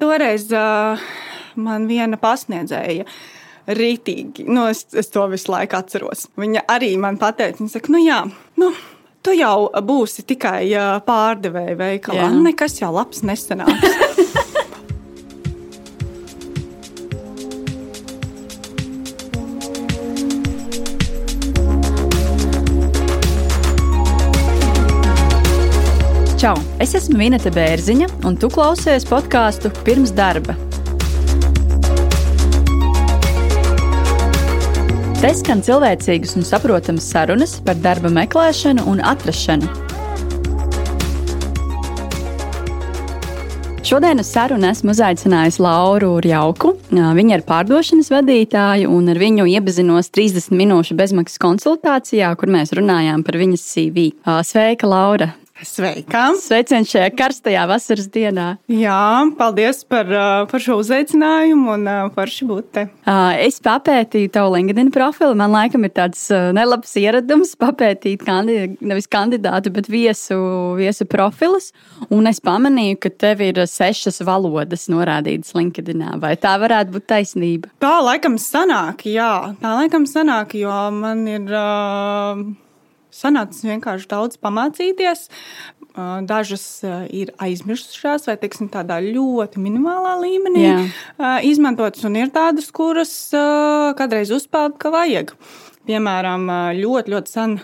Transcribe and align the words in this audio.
Toreiz 0.00 0.48
uh, 0.54 1.00
man 1.60 1.88
viena 1.90 2.18
pasniedzēja. 2.20 3.06
Rītīgi, 3.70 4.46
nu, 4.50 4.64
es, 4.72 4.86
es 4.96 5.12
to 5.12 5.26
visu 5.30 5.52
laiku 5.52 5.76
atceros. 5.78 6.24
Viņa 6.40 6.64
arī 6.72 6.94
man 6.98 7.20
teica, 7.20 7.68
ka, 7.76 7.92
nu, 7.92 8.00
jā, 8.02 8.22
nu, 8.58 8.70
tu 9.22 9.34
jau 9.36 9.68
būsi 9.86 10.24
tikai 10.26 10.64
pārdevēja 11.06 11.76
veikalā. 11.78 12.24
Jā. 12.24 12.30
Nekas 12.48 12.80
jau 12.80 12.90
labs 12.96 13.22
nesanāks. 13.26 14.09
Čau! 26.40 26.54
Es 26.80 26.94
esmu 26.96 27.18
Vineta 27.20 27.50
Bērziņa, 27.52 28.06
un 28.24 28.36
tu 28.40 28.48
klausies 28.48 29.04
podkāstu 29.04 29.68
pirms 29.84 30.08
darba. 30.16 30.54
Te 35.20 35.32
skan 35.36 35.60
cilvēcīgas 35.60 36.32
un 36.40 36.46
saprotamas 36.48 37.10
sarunas 37.12 37.58
par 37.66 37.76
darba 37.84 38.08
meklēšanu 38.16 38.86
un 38.88 39.02
atrašanu. 39.04 39.68
Šodien 43.84 44.24
uz 44.24 44.32
sarunu 44.32 44.70
esmu 44.70 44.94
uzaicinājis 44.96 45.60
Lauru 45.60 46.14
Jauku. 46.24 46.72
Viņa 46.88 47.36
ir 47.36 47.44
pārdošanas 47.44 48.08
vadītāja, 48.14 48.88
un 48.88 49.12
ar 49.12 49.20
viņu 49.20 49.44
iepazinos 49.58 50.08
30 50.16 50.56
minūšu 50.56 50.96
bezmaksas 50.96 51.44
konsultācijā, 51.44 52.32
kur 52.40 52.48
mēs 52.56 52.72
runājām 52.80 53.28
par 53.28 53.36
viņas 53.44 53.68
CV. 53.74 54.08
Sveika, 54.40 54.88
Laura! 54.88 55.34
Sveika! 55.66 56.30
Sveiciens 56.40 56.88
šajā 56.88 57.10
karstajā 57.16 57.64
vasaras 57.68 58.06
dienā. 58.12 58.46
Jā, 58.72 59.26
paldies 59.36 59.82
par, 59.88 60.08
par 60.50 60.62
šo 60.62 60.78
uzaicinājumu 60.80 61.74
un 61.74 61.88
par 62.14 62.32
šī 62.32 62.46
būt 62.48 62.70
te. 62.76 62.84
Es 63.44 63.60
papētīju 63.64 64.30
tavu 64.32 64.54
LinkedIn 64.54 64.92
profilu. 64.94 65.36
Man 65.38 65.52
laikam 65.52 65.84
ir 65.84 65.92
tāds 65.96 66.22
nelabs 66.56 66.94
ieradums 67.00 67.52
papētīt 67.60 68.24
kandidātu, 68.24 68.88
nevis 68.92 69.10
kandidātu, 69.10 69.72
bet 69.74 69.90
viesu, 69.92 70.38
viesu 70.80 71.06
profilus. 71.10 71.70
Un 72.08 72.30
es 72.30 72.40
pamanīju, 72.44 73.00
ka 73.04 73.12
tev 73.26 73.44
ir 73.44 73.60
sešas 73.68 74.22
valodas 74.26 74.88
norādītas 74.92 75.52
LinkedIn. 75.58 76.06
Vai 76.22 76.36
tā 76.40 76.56
varētu 76.62 76.96
būt 76.96 77.08
taisnība? 77.12 77.74
Tā 77.84 77.98
laikam 78.06 78.40
sanāk, 78.40 79.04
jā. 79.10 79.52
Tā 79.60 79.76
laikam 79.82 80.08
sanāk, 80.08 80.56
jo 80.60 80.80
man 80.96 81.24
ir. 81.28 81.46
Uh 81.50 82.68
sanācis 83.14 83.66
vienkārši 83.66 84.08
daudz 84.10 84.38
pamācīties. 84.42 85.26
Dažas 86.26 86.64
ir 87.10 87.32
aizmirsušās, 87.42 88.28
vai 88.30 88.36
teiksim, 88.40 88.68
tādā 88.72 89.00
ļoti 89.02 89.60
minimālā 89.60 90.14
līmenī 90.22 90.62
Jā. 90.62 90.76
izmantotas, 91.46 92.04
un 92.06 92.16
ir 92.20 92.30
tādas, 92.34 92.70
kuras 92.74 93.12
kādreiz 93.98 94.30
uzspēlēt, 94.34 94.78
ka 94.80 94.92
vajag. 94.94 95.34
Piemēram, 95.90 96.46
ļoti, 96.78 97.14
ļoti 97.16 97.34
sen 97.34 97.58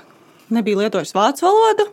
nebija 0.52 0.82
lietojis 0.82 1.14
vācu 1.14 1.46
valodu. 1.46 1.86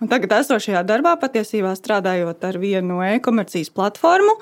Un 0.00 0.10
tagad, 0.12 0.32
esošajā 0.40 0.82
darbā, 0.88 1.14
patiesībā 1.20 1.70
strādājot 1.76 2.42
ar 2.44 2.58
vienu 2.60 2.98
e-komercijas 3.04 3.70
platformu, 3.72 4.34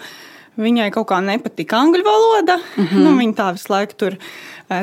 viņai 0.61 0.91
kaut 0.95 1.09
kā 1.11 1.21
nepatika 1.25 1.81
angļu 1.83 2.05
valoda. 2.07 2.59
Mm 2.77 2.87
-hmm. 2.87 3.07
nu, 3.07 3.15
viņa 3.19 3.35
tā 3.39 3.53
visu 3.57 3.73
laiku 3.73 3.99
tur 3.99 4.19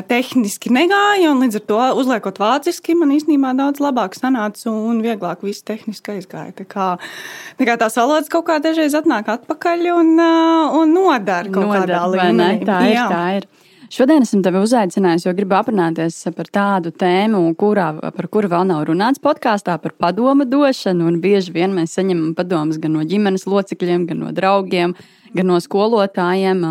tehniski 0.08 0.70
negāja, 0.70 1.30
un 1.30 1.40
līdz 1.42 1.58
ar 1.58 1.64
to 1.66 1.80
uzliekot 2.00 2.38
vāciski, 2.38 2.94
man 2.94 3.10
īstenībā 3.10 3.50
daudz 3.56 3.80
labāk 3.82 4.14
sanāca 4.14 4.70
un 4.70 5.02
vieglāk 5.02 5.42
viss 5.42 5.62
tehniski 5.62 6.18
aizgāja. 6.18 6.52
Tā 6.54 6.64
kā, 6.64 6.98
tā 7.58 7.66
kā 7.66 7.76
tās 7.76 7.96
valodas 7.96 8.28
kaut 8.28 8.46
kā 8.46 8.60
dažreiz 8.62 8.94
atnāk 8.94 9.28
atpakaļ 9.28 9.90
un, 9.96 10.14
un 10.78 10.94
nodara 10.94 11.50
kaut 11.50 11.66
nodar, 11.66 11.88
kādā 11.88 12.06
līmenī. 12.14 12.64
Tā 12.64 12.78
ir, 12.86 12.94
Jā. 12.94 13.08
tā 13.10 13.24
ir. 13.40 13.48
Šodien 13.92 14.24
esmu 14.24 14.38
tevi 14.40 14.56
uzaicinājusi, 14.64 15.26
jo 15.26 15.32
gribu 15.36 15.52
aprunāties 15.58 16.14
par 16.32 16.48
tādu 16.48 16.94
tēmu, 16.96 17.42
kurā, 17.60 17.90
par 18.00 18.28
kuru 18.32 18.48
vēl 18.48 18.64
nav 18.70 18.86
runāts 18.88 19.20
podkāstā, 19.20 19.74
par 19.82 19.92
padomu 20.00 20.46
došanu. 20.48 21.10
Bieži 21.20 21.52
vien 21.52 21.74
mēs 21.76 21.98
saņemam 21.98 22.30
padomus 22.38 22.78
gan 22.80 22.94
no 22.96 23.04
ģimenes 23.04 23.44
locekļiem, 23.44 24.06
gan 24.08 24.22
no 24.24 24.32
draugiem, 24.32 24.94
gan 25.32 25.48
no 25.48 25.58
skolotājiem 25.62 26.62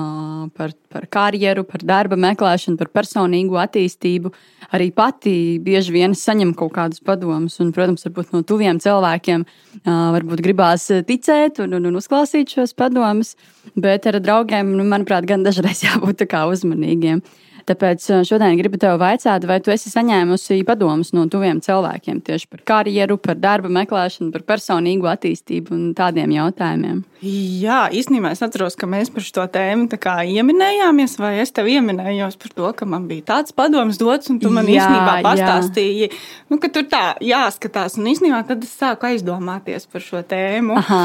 par, 0.58 0.74
par 0.92 1.08
karjeru, 1.12 1.64
par 1.68 1.84
darba 1.88 2.18
meklēšanu, 2.20 2.78
par 2.80 2.92
personīgo 2.94 3.60
attīstību. 3.62 4.32
Arī 4.76 4.92
pati 4.96 5.34
bieži 5.64 5.96
vien 5.96 6.16
saņem 6.18 6.54
kaut 6.58 6.74
kādus 6.78 7.04
padomus, 7.04 7.58
un, 7.64 7.74
protams, 7.76 8.06
no 8.32 8.44
tuviem 8.48 8.80
cilvēkiem 8.82 9.46
varbūt 9.86 10.44
gribās 10.46 10.88
ticēt 11.08 11.62
un, 11.66 11.78
un, 11.80 11.90
un 11.90 12.00
uzklausīt 12.00 12.54
šos 12.56 12.76
padomus, 12.78 13.36
bet 13.76 14.08
ar 14.10 14.22
draugiem, 14.24 14.76
nu, 14.78 14.88
manuprāt, 14.88 15.28
gan 15.30 15.46
dažreiz 15.48 15.84
jābūt 15.88 16.28
uzmanīgiem. 16.30 17.24
Tāpēc 17.70 18.08
eh, 18.10 18.24
šodien 18.28 18.58
gribu 18.60 18.80
tev 18.82 18.98
vaicāt, 19.02 19.46
vai 19.50 19.60
tu 19.64 19.74
esi 19.74 19.92
saņēmusi 19.94 20.62
padomus 20.68 21.14
no 21.16 21.28
tuviem 21.32 21.62
cilvēkiem 21.64 22.22
tieši 22.26 22.50
par 22.52 22.64
karjeru, 22.74 23.18
par 23.22 23.40
darba 23.42 23.72
meklēšanu, 23.82 24.32
par 24.34 24.46
personīgo 24.54 25.10
attīstību 25.12 25.76
un 25.76 25.88
tādiem 25.98 26.34
jautājumiem. 26.38 27.04
Jā, 27.22 27.84
īstenībā 27.94 28.32
es 28.34 28.42
atceros, 28.42 28.74
ka 28.80 28.90
mēs 28.90 29.12
par 29.14 29.26
šo 29.26 29.46
tēmu 29.54 29.86
ieminējāmies, 29.92 31.20
vai 31.22 31.36
es 31.44 31.54
tev 31.54 31.70
ieminējos 31.70 32.40
par 32.42 32.56
to, 32.56 32.72
ka 32.80 32.88
man 32.90 33.06
bija 33.10 33.28
tāds 33.36 33.54
padoms 33.54 34.00
dots, 34.02 34.32
un 34.34 34.40
tu 34.42 34.50
man 34.54 34.66
jā, 34.66 34.82
īstenībā 34.82 35.20
pastāstīji, 35.28 36.08
jā. 36.10 36.22
nu, 36.50 36.58
ka 36.62 36.72
tur 36.74 36.88
tā 36.90 37.04
jāskatās. 37.22 38.00
Un 38.02 38.10
īstenībā 38.10 38.42
tad 38.50 38.66
es 38.66 38.74
sāku 38.74 39.12
aizdomāties 39.12 39.86
par 39.92 40.02
šo 40.02 40.24
tēmu. 40.26 40.80
Aha. 40.82 41.04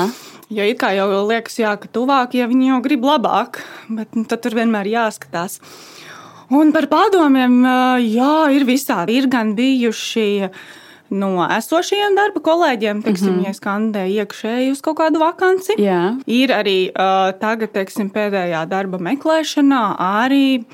Jo 0.49 0.63
it 0.63 0.79
kā 0.79 0.93
jau 0.95 1.09
liekas, 1.27 1.59
jā, 1.59 1.75
ka 1.83 1.91
tuvāk, 1.91 2.37
ja 2.39 2.47
viņi 2.47 2.71
jau 2.71 2.81
grib 2.85 3.05
labāk, 3.05 3.61
bet 3.91 4.15
nu, 4.15 4.23
tad 4.31 4.45
tur 4.45 4.55
vienmēr 4.57 4.89
jāskatās. 4.93 5.59
Un 6.55 6.71
par 6.75 6.87
padomiem, 6.87 7.63
jā, 8.07 8.35
ir 8.55 8.67
visādi. 8.69 9.17
Ir 9.19 9.27
gan 9.31 9.55
bijuši 9.59 10.51
no 11.11 11.47
esošajiem 11.47 12.17
darba 12.19 12.43
kolēģiem, 12.43 13.03
teiksim, 13.03 13.33
mm 13.33 13.39
-hmm. 13.39 13.47
ja 13.47 13.55
skandēja 13.55 14.25
iekšēji 14.25 14.71
uz 14.73 14.81
kaut 14.83 14.99
kādu 14.99 15.23
vakanci. 15.23 15.79
Jā. 15.79 16.17
Ir 16.27 16.51
arī 16.51 16.91
uh, 16.91 17.33
tagad, 17.39 17.73
teiksim, 17.73 18.11
pēdējā 18.11 18.67
darba 18.69 18.99
meklēšanā 18.99 19.97
arī 19.99 20.65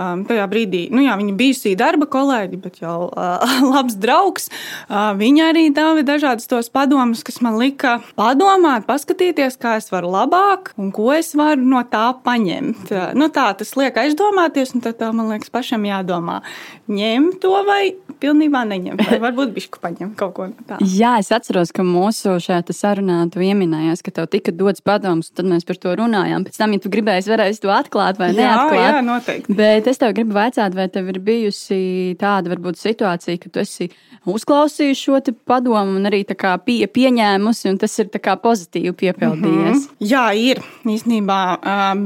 Um, 0.00 0.22
tajā 0.24 0.46
brīdī, 0.48 0.84
nu 0.94 1.02
jā, 1.04 1.12
viņa 1.18 1.34
bijusī 1.36 1.74
darba 1.76 2.06
kolēģi, 2.08 2.58
bet 2.62 2.78
jau 2.80 3.10
uh, 3.10 3.50
labs 3.74 3.98
draugs. 4.00 4.48
Uh, 4.86 5.10
viņa 5.18 5.50
arī 5.50 5.66
dāvāja 5.76 6.06
dažādus 6.14 6.48
tos 6.48 6.70
padomus, 6.72 7.20
kas 7.26 7.40
man 7.44 7.58
lika 7.60 7.98
padomāt, 8.16 8.86
paskatīties, 8.88 9.58
kā 9.60 9.76
es 9.80 9.90
varu 9.92 10.12
labāk 10.14 10.72
un 10.80 10.88
ko 10.94 11.10
es 11.12 11.34
varu 11.36 11.66
no 11.74 11.82
tā 11.90 12.06
paņemt. 12.24 12.86
Uh, 12.88 13.10
nu, 13.18 13.28
tā 13.34 13.50
tas 13.58 13.74
liek 13.76 13.98
aizdomāties, 14.00 14.72
un 14.76 14.86
tad 14.86 15.02
man 15.10 15.28
liekas, 15.34 15.52
pašam 15.52 15.84
jādomā, 15.84 16.40
ņem 16.88 17.34
to 17.42 17.52
vai 17.68 17.82
pilnībā 18.20 18.62
neņem. 18.70 19.00
Vai 19.00 19.20
varbūt 19.26 19.52
bišku 19.56 19.82
paņem 19.82 20.14
kaut 20.18 20.34
ko 20.38 20.48
no 20.52 20.66
tā. 20.68 20.80
Jā, 20.80 21.16
es 21.20 21.28
atceros, 21.34 21.74
ka 21.76 21.84
mūsu 21.86 22.38
šajā 22.40 22.62
sarunā 22.76 23.20
tu 23.32 23.42
pieminējies, 23.42 24.04
ka 24.06 24.14
tev 24.16 24.30
tika 24.32 24.54
dots 24.54 24.84
padoms, 24.84 25.32
tad 25.34 25.48
mēs 25.50 25.66
par 25.68 25.80
to 25.80 25.94
runājām. 26.00 26.46
Pēc 26.46 26.60
tam, 26.60 26.76
ja 26.76 26.82
tu 26.82 26.92
gribēji, 26.92 27.28
varēsi 27.30 27.64
to 27.64 27.72
atklāt 27.74 28.20
vai 28.20 28.32
neatklāt. 28.36 28.78
Jā, 28.78 28.90
jā 28.96 29.04
noteikti. 29.06 29.56
Bet 29.58 29.89
es 29.90 30.00
tev 30.00 30.14
gribu 30.16 30.36
vaicāt, 30.36 30.74
vai 30.76 30.86
tev 30.92 31.10
ir 31.12 31.20
bijusi 31.24 32.16
tāda 32.20 32.52
varbūt 32.52 32.78
situācija, 32.80 33.40
ka 33.42 33.50
tu 33.52 33.62
esi 33.62 33.90
uzklausījusi 34.28 35.00
šo 35.00 35.20
padomu 35.48 35.98
un 35.98 36.08
arī 36.08 36.22
pie, 36.64 36.86
pieņēmusi, 36.86 37.68
un 37.72 37.78
tas 37.80 37.98
ir 37.98 38.10
pozitīvi 38.10 38.92
piepildījies? 38.92 39.76
Mm 39.76 39.86
-hmm. 39.86 40.06
Jā, 40.10 40.24
ir. 40.34 40.62
Īsnībā 40.84 41.40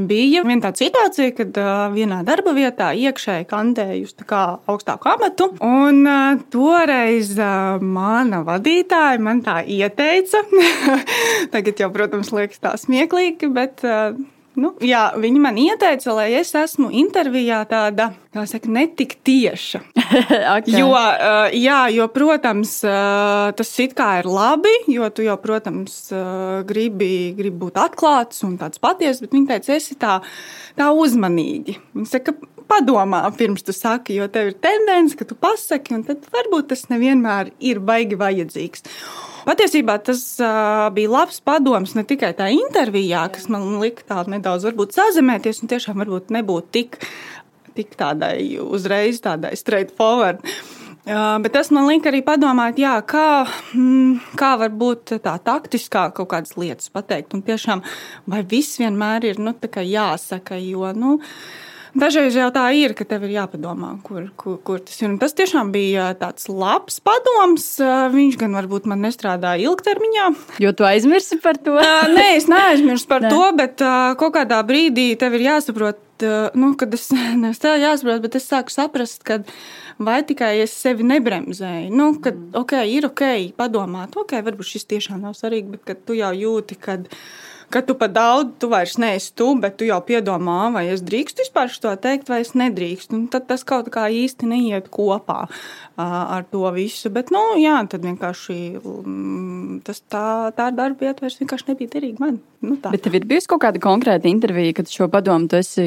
bija 0.07 0.43
viena 0.43 0.69
tāda 0.69 0.77
situācija, 0.77 1.35
kad 1.37 1.59
vienā 1.95 2.25
darba 2.25 2.53
vietā 2.53 2.93
iekšēji 2.95 3.47
kandēju 3.47 4.05
uz 4.05 4.15
augstāku 4.67 5.09
amatu, 5.09 5.55
un 5.61 6.09
toreiz 6.51 7.37
mana 7.81 8.43
vadītāja 8.45 9.19
man 9.21 9.43
tā 9.43 9.65
ieteica. 9.67 10.43
Tagad 11.55 11.81
jau, 11.81 11.91
protams, 11.91 12.33
liekas 12.33 12.59
tā 12.59 12.77
smieklīgi, 12.77 13.53
bet 13.53 13.83
Nu, 14.55 14.71
jā, 14.85 15.09
viņi 15.19 15.41
man 15.43 15.57
ieteica, 15.59 16.13
lai 16.15 16.29
es 16.39 16.53
esmu 16.55 16.87
intervijā 16.95 17.59
tāda, 17.67 18.13
kā 18.35 18.45
saka, 18.47 18.71
netik 18.71 19.17
tieša. 19.27 19.81
okay. 20.57 20.77
jo, 20.79 20.93
jā, 21.59 21.81
jo, 21.95 22.07
protams, 22.15 22.77
tas 23.59 23.73
it 23.83 23.97
kā 23.99 24.13
ir 24.21 24.31
labi, 24.31 24.73
jo 24.95 25.11
tu 25.11 25.27
jau, 25.27 25.35
protams, 25.43 25.97
gribi, 26.69 27.35
gribi 27.35 27.65
būt 27.65 27.83
atklāts 27.83 28.47
un 28.47 28.55
tāds 28.61 28.83
patiesa, 28.83 29.27
bet 29.27 29.35
viņi 29.35 29.51
teica, 29.51 29.75
esi 29.75 29.99
tā, 29.99 30.21
tā 30.79 30.91
uzmanīgi. 30.95 31.79
Viņi 31.99 32.11
saka, 32.15 32.37
padomā, 32.71 33.25
pirms 33.39 33.67
tu 33.67 33.75
saki, 33.75 34.21
jo 34.21 34.31
tev 34.31 34.53
ir 34.53 34.59
tendence, 34.63 35.19
ka 35.19 35.27
tu 35.29 35.35
pasaki, 35.39 35.99
un 35.99 36.07
tad 36.07 36.31
varbūt 36.35 36.71
tas 36.73 36.87
nevienmēr 36.95 37.57
ir 37.59 37.83
baigi 37.83 38.19
vajadzīgs. 38.21 38.87
Patiesībā 39.45 39.99
tas 40.05 40.23
uh, 40.41 40.89
bija 40.95 41.13
labs 41.13 41.41
padoms 41.45 41.95
ne 41.99 42.05
tikai 42.09 42.33
tā 42.37 42.49
intervijā, 42.55 43.27
kas 43.35 43.49
man 43.53 43.77
lika 43.83 44.07
tā 44.09 44.23
nedaudz 44.31 44.67
sazemēties 44.97 45.63
un 45.63 45.73
tiešām 45.73 46.01
varbūt 46.01 46.33
nebūt 46.35 46.71
tik, 46.73 46.97
tik 47.77 47.93
tādai 48.01 48.57
uzreiz 48.63 49.21
tādai 49.25 49.53
straightforward. 49.61 50.41
Uh, 51.05 51.37
bet 51.45 51.53
tas 51.53 51.69
man 51.69 51.85
lika 51.85 52.09
arī 52.09 52.23
padomāt, 52.25 52.79
jā, 52.81 52.95
kā, 53.05 53.45
mm, 53.77 54.39
kā 54.41 54.55
var 54.57 54.73
būt 54.73 55.19
tā 55.21 55.35
taktiskā 55.45 56.07
kaut 56.17 56.31
kādas 56.33 56.57
lietas 56.57 56.89
pateikt. 56.89 57.37
Un 57.37 57.45
tiešām, 57.45 57.85
vai 58.25 58.41
viss 58.49 58.81
vienmēr 58.81 59.29
ir 59.29 59.43
nu, 59.45 59.53
jāsaka, 59.53 60.57
jo. 60.65 60.89
Nu, 60.97 61.19
Dažreiz 61.95 62.35
jau 62.35 62.49
tā 62.51 62.65
ir, 62.75 62.91
ka 62.99 63.07
tev 63.07 63.23
ir 63.29 63.37
jāpadomā, 63.37 63.93
kur, 64.03 64.25
kur, 64.41 64.57
kur 64.67 64.81
tas 64.83 64.97
ir. 64.99 65.13
Un 65.13 65.19
tas 65.23 65.35
tiešām 65.39 65.71
bija 65.75 66.09
tāds 66.19 66.49
labs 66.51 66.99
padoms. 67.05 67.69
Viņš 68.15 68.39
gan 68.41 68.57
varbūt 68.59 68.89
man 68.91 69.05
nestrādāja 69.07 69.63
ilgtermiņā. 69.69 70.25
Jo 70.65 70.73
tu 70.75 70.89
aizmirsi 70.89 71.39
par 71.45 71.61
to? 71.63 71.77
Nē, 71.79 72.27
es 72.41 72.49
neaizmirsu 72.51 73.07
par 73.11 73.27
to, 73.33 73.45
bet 73.59 73.85
kaut 74.19 74.35
kādā 74.35 74.59
brīdī 74.67 75.13
tev 75.21 75.39
ir 75.39 75.47
jāsaprot, 75.47 76.03
nu, 76.59 76.73
kad 76.81 76.99
es 76.99 77.07
nevis 77.45 77.63
tā 77.63 77.77
jāsaprot, 77.79 78.27
bet 78.27 78.41
es 78.41 78.51
sāku 78.51 78.75
saprast, 78.75 79.23
ka 79.27 79.45
vai 80.03 80.19
tikai 80.27 80.57
es 80.65 80.75
sevi 80.75 81.07
nebremzēju. 81.07 81.95
Nu, 81.95 82.11
kad 82.19 82.35
mm. 82.35 82.55
okay, 82.65 82.91
ir 82.97 83.07
ok, 83.07 83.55
padomāt, 83.59 84.19
ok, 84.19 84.41
varbūt 84.43 84.75
šis 84.75 84.91
tiešām 84.91 85.23
nav 85.23 85.39
svarīgi, 85.39 85.79
bet 85.79 86.07
tu 86.07 86.19
jau 86.19 86.35
jūti, 86.35 86.79
ka 86.81 86.99
ka 87.73 87.83
tu 87.85 87.97
pat 87.99 88.13
daudz, 88.15 88.53
tu 88.61 88.69
vairs 88.73 88.97
neesi 89.01 89.33
tu, 89.37 89.51
bet 89.61 89.79
tu 89.81 89.89
jau 89.89 90.01
piedomā, 90.05 90.73
vai 90.75 90.85
es 90.93 91.03
drīkstu 91.07 91.45
vispār 91.45 91.73
to 91.81 91.93
teikt, 92.01 92.29
vai 92.33 92.43
es 92.45 92.55
nedrīkstu. 92.59 93.17
Un 93.17 93.27
tad 93.33 93.49
tas 93.51 93.65
kaut 93.67 93.91
kā 93.95 94.07
īsti 94.13 94.49
neiet 94.51 94.91
kopā 94.95 95.45
ar 95.97 96.47
to 96.51 96.65
visu. 96.75 97.11
Bet, 97.15 97.31
nu, 97.35 97.43
jā, 97.61 97.77
tad 97.91 98.07
vienkārši 98.07 98.59
mm, 98.81 99.81
tas 99.87 100.03
tā, 100.11 100.27
tā 100.57 100.71
darba 100.75 101.09
vieta 101.09 101.25
vairs 101.27 101.39
vienkārši 101.41 101.71
nebija 101.73 101.95
derīga 101.97 102.25
man. 102.25 102.41
Nu, 102.65 102.79
tā. 102.81 102.95
Bet 102.95 103.05
tev 103.05 103.19
ir 103.19 103.29
bijusi 103.29 103.51
kaut 103.51 103.65
kāda 103.67 103.83
konkrēta 103.83 104.31
intervija, 104.31 104.79
kad 104.81 104.91
šo 104.91 105.09
padomu 105.13 105.51
tu 105.51 105.61
esi 105.61 105.85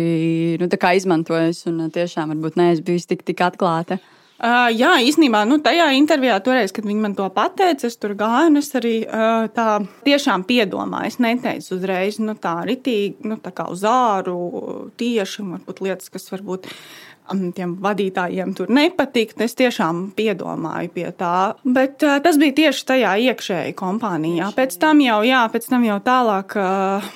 nu, 0.61 0.69
izmantojis 0.69 1.65
un 1.69 1.87
tiešām 1.93 2.35
varbūt 2.35 2.59
neesi 2.59 2.85
bijusi 2.85 3.13
tik, 3.13 3.25
tik 3.27 3.43
atklāta? 3.45 3.99
Uh, 4.37 4.67
jā, 4.69 4.91
īstenībā 5.01 5.41
nu, 5.49 5.57
tajā 5.65 5.87
intervijā, 5.97 6.35
toreiz, 6.45 6.69
kad 6.75 6.85
viņi 6.85 7.01
man 7.01 7.15
to 7.17 7.25
pateica, 7.33 7.89
es 7.89 7.97
tur 7.97 8.13
gāju 8.19 8.51
un 8.51 8.59
es 8.59 8.69
arī 8.77 8.99
uh, 9.07 9.47
tā 9.49 9.79
tiešām 10.05 10.45
piedomāju. 10.45 11.09
Es 11.09 11.17
neteicu 11.23 11.73
uzreiz, 11.79 12.19
nu, 12.21 12.37
tā 12.37 12.59
ritīgi, 12.69 13.25
nu, 13.25 13.39
tā 13.41 13.49
kā 13.57 13.65
uz 13.73 13.81
āru, 13.89 14.37
tieši, 15.01 15.45
varbūt 15.55 15.81
lietas, 15.87 16.13
kas 16.13 16.29
varbūt 16.35 16.69
tiem 17.57 17.73
vadītājiem 17.83 18.53
tur 18.55 18.69
nepatikt. 18.71 19.41
Es 19.43 19.57
tiešām 19.57 20.11
piedomāju 20.17 20.93
pie 20.93 21.07
tā. 21.17 21.55
Bet 21.65 22.05
uh, 22.05 22.19
tas 22.23 22.37
bija 22.37 22.55
tieši 22.61 22.85
tajā 22.93 23.15
iekšēji 23.31 23.75
kompānijā. 23.79 24.51
Pēc 24.55 24.77
tam 24.81 25.01
jau, 25.03 25.19
jā, 25.27 25.41
pēc 25.51 25.67
tam 25.73 25.87
jau 25.87 25.97
tālāk, 26.05 26.55
uh, 26.61 27.11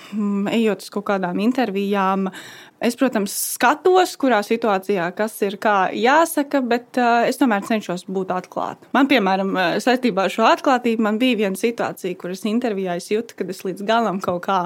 ejot 0.58 0.84
uz 0.84 0.92
kaut 0.98 1.08
kādām 1.14 1.40
intervijām, 1.46 2.32
Es, 2.82 2.96
protams, 2.98 3.34
skatos, 3.54 4.16
kurā 4.18 4.40
situācijā 4.42 5.12
kas 5.14 5.36
ir 5.46 5.60
jāsaka, 6.02 6.64
bet 6.66 6.98
uh, 6.98 7.28
es 7.30 7.38
tomēr 7.38 7.62
cenšos 7.68 8.08
būt 8.10 8.34
atklāta. 8.34 8.90
Man, 8.98 9.06
piemēram, 9.12 9.54
saistībā 9.84 10.26
ar 10.26 10.34
šo 10.34 10.48
atklātību, 10.50 11.06
man 11.06 11.20
bija 11.22 11.44
viena 11.44 11.60
situācija, 11.60 12.18
kuras 12.18 12.42
intervijā 12.50 12.98
es 12.98 13.12
jūtu, 13.14 13.38
ka 13.38 13.46
es 13.54 13.62
līdz 13.68 13.86
galam 13.86 14.18
kaut 14.24 14.42
kā 14.48 14.64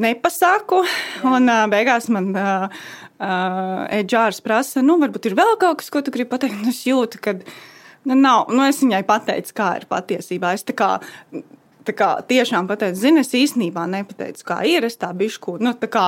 nepasaku. 0.00 0.82
Un 1.30 1.46
uh, 1.46 1.68
beigās 1.70 2.10
man 2.12 2.32
uh, 2.34 2.82
Edžārs 3.20 4.40
prasa, 4.42 4.82
nu, 4.82 4.96
varbūt 5.00 5.30
ir 5.30 5.38
vēl 5.38 5.56
kaut 5.60 5.80
kas, 5.82 5.90
ko 5.92 6.02
tu 6.02 6.12
gribi 6.14 6.30
pateikt. 6.32 6.66
Es 6.70 6.82
jūtu, 6.88 7.20
ka 7.22 7.36
nu, 7.38 8.14
nav, 8.14 8.50
nu, 8.50 8.64
es 8.66 8.80
viņai 8.82 9.02
pateicu, 9.08 9.54
kā 9.56 9.74
ir 9.80 9.88
patiesībā. 9.90 10.54
Es 10.56 10.64
tā 10.66 10.76
kā, 10.76 10.94
tā 11.86 11.96
kā 11.96 12.12
tiešām 12.30 12.70
pateicu, 12.70 13.00
zini, 13.02 13.24
es 13.24 13.34
īstenībā 13.36 13.84
nepateicu, 13.92 14.46
kā 14.48 14.62
ir. 14.68 14.88
Es 14.88 14.96
tā 15.00 15.12
bišku, 15.16 15.58
nu, 15.60 15.74
tā 15.78 15.90
kā 15.92 16.06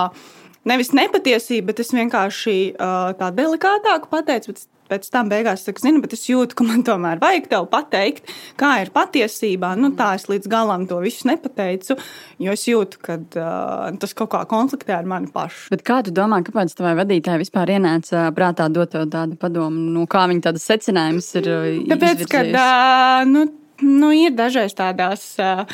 nevis 0.68 0.92
nepatiesība, 0.96 1.70
bet 1.72 1.82
es 1.84 1.94
vienkārši 1.94 2.58
uh, 2.74 3.14
tā 3.18 3.32
delikātāk 3.34 4.08
pateicu. 4.12 4.54
Bet 4.54 4.68
pēc 4.92 5.08
tam 5.12 5.30
beigās 5.32 5.64
saku, 5.64 5.80
zini, 5.80 6.02
bet 6.04 6.12
es 6.16 6.26
jūtu, 6.28 6.56
ka 6.58 6.66
man 6.68 6.82
tomēr 6.84 7.20
vajag 7.22 7.48
tev 7.52 7.68
pateikt, 7.72 8.28
kā 8.60 8.74
ir 8.82 8.92
patiesībā. 8.92 9.72
Nu, 9.80 9.92
tā 9.96 10.10
es 10.18 10.26
līdz 10.28 10.50
galam 10.52 10.84
to 10.90 10.98
visu 11.04 11.30
nepateicu, 11.30 11.96
jo 12.42 12.56
es 12.56 12.66
jūtu, 12.68 13.00
ka 13.06 13.16
uh, 13.22 13.86
tas 14.02 14.12
kaut 14.18 14.32
kā 14.34 14.42
konfliktē 14.50 14.98
ar 14.98 15.08
mani 15.08 15.32
pašu. 15.32 15.70
Bet 15.72 15.86
kā 15.86 16.02
tu 16.04 16.14
domā, 16.14 16.42
kāpēc 16.44 16.76
tavai 16.76 16.94
vadītājai 17.00 17.40
vispār 17.44 17.74
ienāca 17.78 18.28
prātā 18.36 18.68
dot 18.72 18.92
tādu 18.92 19.40
padomu? 19.40 19.88
Nu, 19.96 20.04
kā 20.10 20.26
viņa 20.30 20.48
tādas 20.50 20.68
secinājumus 20.68 21.32
ir? 21.40 21.50
Tāpēc, 21.94 22.28
ka 22.32 22.44
uh, 22.50 23.24
nu, 23.30 23.48
nu, 23.86 24.12
ir 24.26 24.36
dažreiz 24.36 24.76
tādās. 24.78 25.32
Uh, 25.40 25.66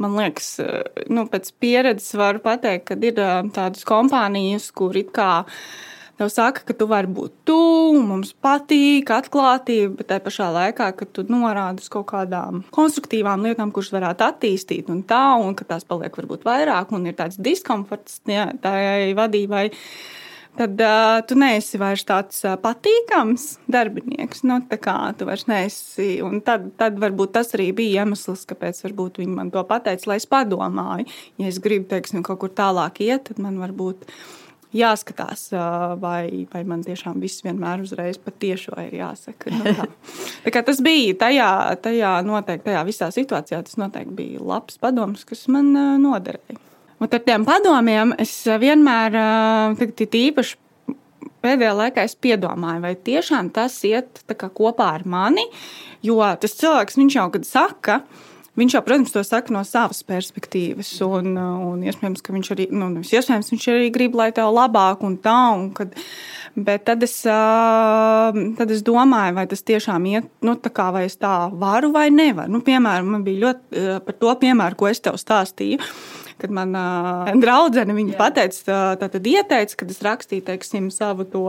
man 0.00 0.16
liekas, 0.18 0.50
eh, 0.64 1.04
nu, 1.12 1.26
pēc 1.30 1.52
pieredzes 1.60 2.16
varu 2.18 2.42
pateikt, 2.44 2.88
ka 2.90 2.98
ir 2.98 3.20
eh, 3.20 3.38
tādas 3.54 3.86
kompānijas, 3.88 4.70
kur 4.74 4.96
it 4.96 5.12
kā 5.16 5.32
tev 6.20 6.28
saka, 6.28 6.64
ka 6.68 6.76
tu 6.76 6.84
vari 6.88 7.08
būt 7.08 7.32
tu, 7.48 7.58
mums 7.96 8.34
patīk 8.44 9.08
atklātība, 9.16 9.94
bet 10.00 10.10
tajā 10.10 10.24
pašā 10.26 10.48
laikā, 10.56 10.90
ka 10.98 11.08
tu 11.08 11.24
norādi 11.32 11.84
uz 11.84 11.88
kaut 11.92 12.10
kādām 12.12 12.64
konstruktīvām 12.76 13.46
lietām, 13.46 13.72
kuras 13.72 13.92
varētu 13.94 14.26
attīstīt, 14.26 14.90
un 14.92 15.00
tā, 15.08 15.22
un 15.40 15.56
ka 15.56 15.64
tās 15.68 15.86
paliek 15.88 16.16
varbūt 16.20 16.44
vairāk, 16.48 16.92
un 16.92 17.08
ir 17.08 17.16
tāds 17.16 17.40
diskomforts 17.40 18.20
tajai 18.26 19.14
vadībai 19.16 19.70
tad 20.60 20.80
uh, 20.84 21.20
tu 21.24 21.36
neesi 21.40 21.78
vairs 21.80 22.04
tāds 22.08 22.42
uh, 22.44 22.56
patīkams 22.60 23.46
darbinieks. 23.70 24.44
Nu, 24.48 24.58
kā, 24.68 24.96
tu 25.16 25.28
vairs 25.28 25.46
neesi. 25.48 26.10
Un 26.26 26.42
tad, 26.44 26.68
tad 26.80 27.00
varbūt 27.00 27.32
tas 27.38 27.54
arī 27.56 27.70
bija 27.76 28.04
iemesls, 28.04 28.44
kāpēc 28.50 28.82
viņi 28.84 29.32
man 29.32 29.52
to 29.54 29.64
pateica, 29.68 30.10
lai 30.12 30.20
es 30.20 30.28
padomāju. 30.28 31.08
Ja 31.40 31.48
es 31.48 31.60
gribu 31.62 31.88
teiksim, 31.90 32.24
kaut 32.26 32.42
kur 32.42 32.52
tālāk 32.52 33.00
iet, 33.06 33.30
tad 33.30 33.40
man 33.42 33.56
varbūt 33.62 34.04
jāskatās, 34.76 35.48
vai, 35.98 36.46
vai 36.52 36.62
man 36.68 36.84
tiešām 36.86 37.18
viss 37.22 37.42
vienmēr 37.42 37.82
uzreiz 37.82 38.20
patiešo 38.22 38.76
ir 38.84 39.00
jāsaka. 39.00 39.50
Nu, 39.50 39.74
tā. 39.74 39.88
tā 40.44 40.54
kā 40.54 40.62
tas 40.66 40.78
bija 40.84 41.16
tajā, 41.24 41.50
tajā 41.82 42.16
noteikti, 42.28 42.68
tajā 42.68 42.86
visā 42.86 43.10
situācijā, 43.16 43.64
tas 43.66 43.80
noteikti 43.80 44.18
bija 44.22 44.50
labs 44.52 44.78
padoms, 44.82 45.26
kas 45.26 45.48
man 45.50 45.72
noderēja. 46.04 46.69
Un 47.00 47.08
ar 47.08 47.22
tiem 47.24 47.46
padomiem 47.48 48.14
es 48.20 48.32
vienmēr, 48.60 49.14
tagad 49.80 50.16
īpaši 50.20 50.58
pēdējā 51.40 51.76
laikā, 51.76 52.04
piedomāju, 52.20 52.82
vai 52.84 52.94
tiešām 53.08 53.48
tas 53.56 53.78
iet 53.88 54.20
kopā 54.28 54.90
ar 54.98 55.06
mani. 55.08 55.46
Jo 56.04 56.20
tas 56.40 56.58
cilvēks, 56.60 56.98
viņš 57.00 57.16
jau 57.16 57.30
kad 57.32 57.48
saka, 57.48 58.02
Viņš 58.58 58.74
jau, 58.74 58.80
protams, 58.84 59.12
to 59.14 59.20
saka 59.24 59.54
no 59.54 59.60
savas 59.64 60.02
perspektīvas. 60.04 60.88
Un, 61.06 61.36
un 61.38 61.84
iespējams, 61.86 62.20
ka 62.24 62.34
viņš 62.34 62.48
arī, 62.52 62.66
nu, 62.74 62.88
iespējams, 62.98 63.52
viņš 63.54 63.66
arī 63.72 63.90
grib, 63.94 64.16
lai 64.18 64.26
tev 64.36 64.50
labāk 64.52 65.04
un 65.06 65.14
tā. 65.22 65.36
Un 65.54 65.68
kad, 65.76 65.94
bet 66.58 66.84
tad 66.88 67.06
es, 67.06 67.14
tad 67.22 68.74
es 68.74 68.82
domāju, 68.84 69.36
vai 69.38 69.46
tas 69.48 69.62
tiešām 69.64 70.08
iet, 70.10 70.26
nu, 70.44 70.56
tā 70.60 70.74
kā 70.76 70.90
vai 70.92 71.06
es 71.06 71.16
tā 71.22 71.34
varu 71.62 71.92
vai 71.94 72.08
nevaru. 72.12 72.50
Nu, 72.52 72.60
piemēram, 72.66 73.14
man 73.14 73.24
bija 73.24 73.46
ļoti 73.46 73.86
par 74.08 74.18
to 74.18 74.34
piemēru, 74.42 74.80
ko 74.82 74.90
es 74.90 75.00
tev 75.06 75.16
stāstīju 75.22 75.78
kad 76.40 76.52
man 76.54 76.74
uh, 76.76 77.30
draudzene 77.42 77.94
viņa 77.96 78.16
pateica, 78.18 78.78
tā, 79.00 79.08
tad 79.10 79.26
ieteica, 79.26 79.76
kad 79.82 79.92
es 79.92 80.00
rakstīju, 80.04 80.44
teiksim, 80.46 80.88
savu 80.94 81.26
to 81.28 81.44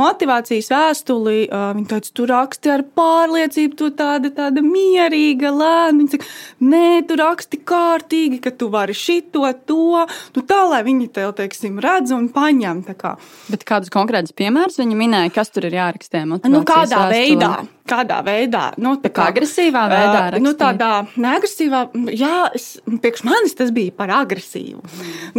motivācijas 0.00 0.70
vēstuli. 0.72 1.48
Uh, 1.48 1.70
viņa 1.78 1.90
teica, 1.94 2.12
tu 2.16 2.28
raksti 2.30 2.72
ar 2.74 2.84
pārliecību, 2.98 3.78
tu 3.78 3.90
tāda, 3.96 4.32
tāda 4.36 4.64
mierīga, 4.64 5.52
lēna. 5.54 5.96
Viņa 6.00 6.14
saka, 6.16 6.30
nē, 6.70 6.84
tu 7.08 7.18
raksti 7.20 7.62
kārtīgi, 7.70 8.40
ka 8.44 8.54
tu 8.56 8.70
vari 8.72 8.96
šito, 8.96 9.46
to, 9.66 10.06
nu 10.36 10.46
tā, 10.46 10.62
lai 10.70 10.84
viņi 10.86 11.10
tev, 11.18 11.34
teiksim, 11.40 11.80
redz 11.82 12.14
un 12.16 12.30
paņem. 12.34 12.84
Kā. 13.00 13.14
Bet 13.50 13.66
kādus 13.68 13.92
konkrētus 13.92 14.34
piemērus 14.36 14.80
viņa 14.80 14.96
minēja, 14.98 15.34
kas 15.34 15.52
tur 15.54 15.68
ir 15.68 15.76
jārakstē? 15.78 16.24
Nu, 16.28 16.40
kādā 16.66 17.06
vēstuli? 17.08 17.36
veidā? 17.36 17.52
kādā 17.90 18.20
veidā. 18.26 18.64
Nu, 18.80 18.94
tā 19.02 19.10
kā 19.14 19.28
agresīvā 19.32 19.84
veidā. 19.90 20.22
Uh, 20.28 20.38
nu, 20.44 20.54
tādā 20.58 20.90
neagresīvā, 21.20 21.82
jā, 22.16 22.34
es, 22.56 22.68
priekš 22.86 23.24
manis 23.26 23.56
tas 23.58 23.72
bija 23.74 23.94
par 23.96 24.12
agresīvu. 24.20 24.82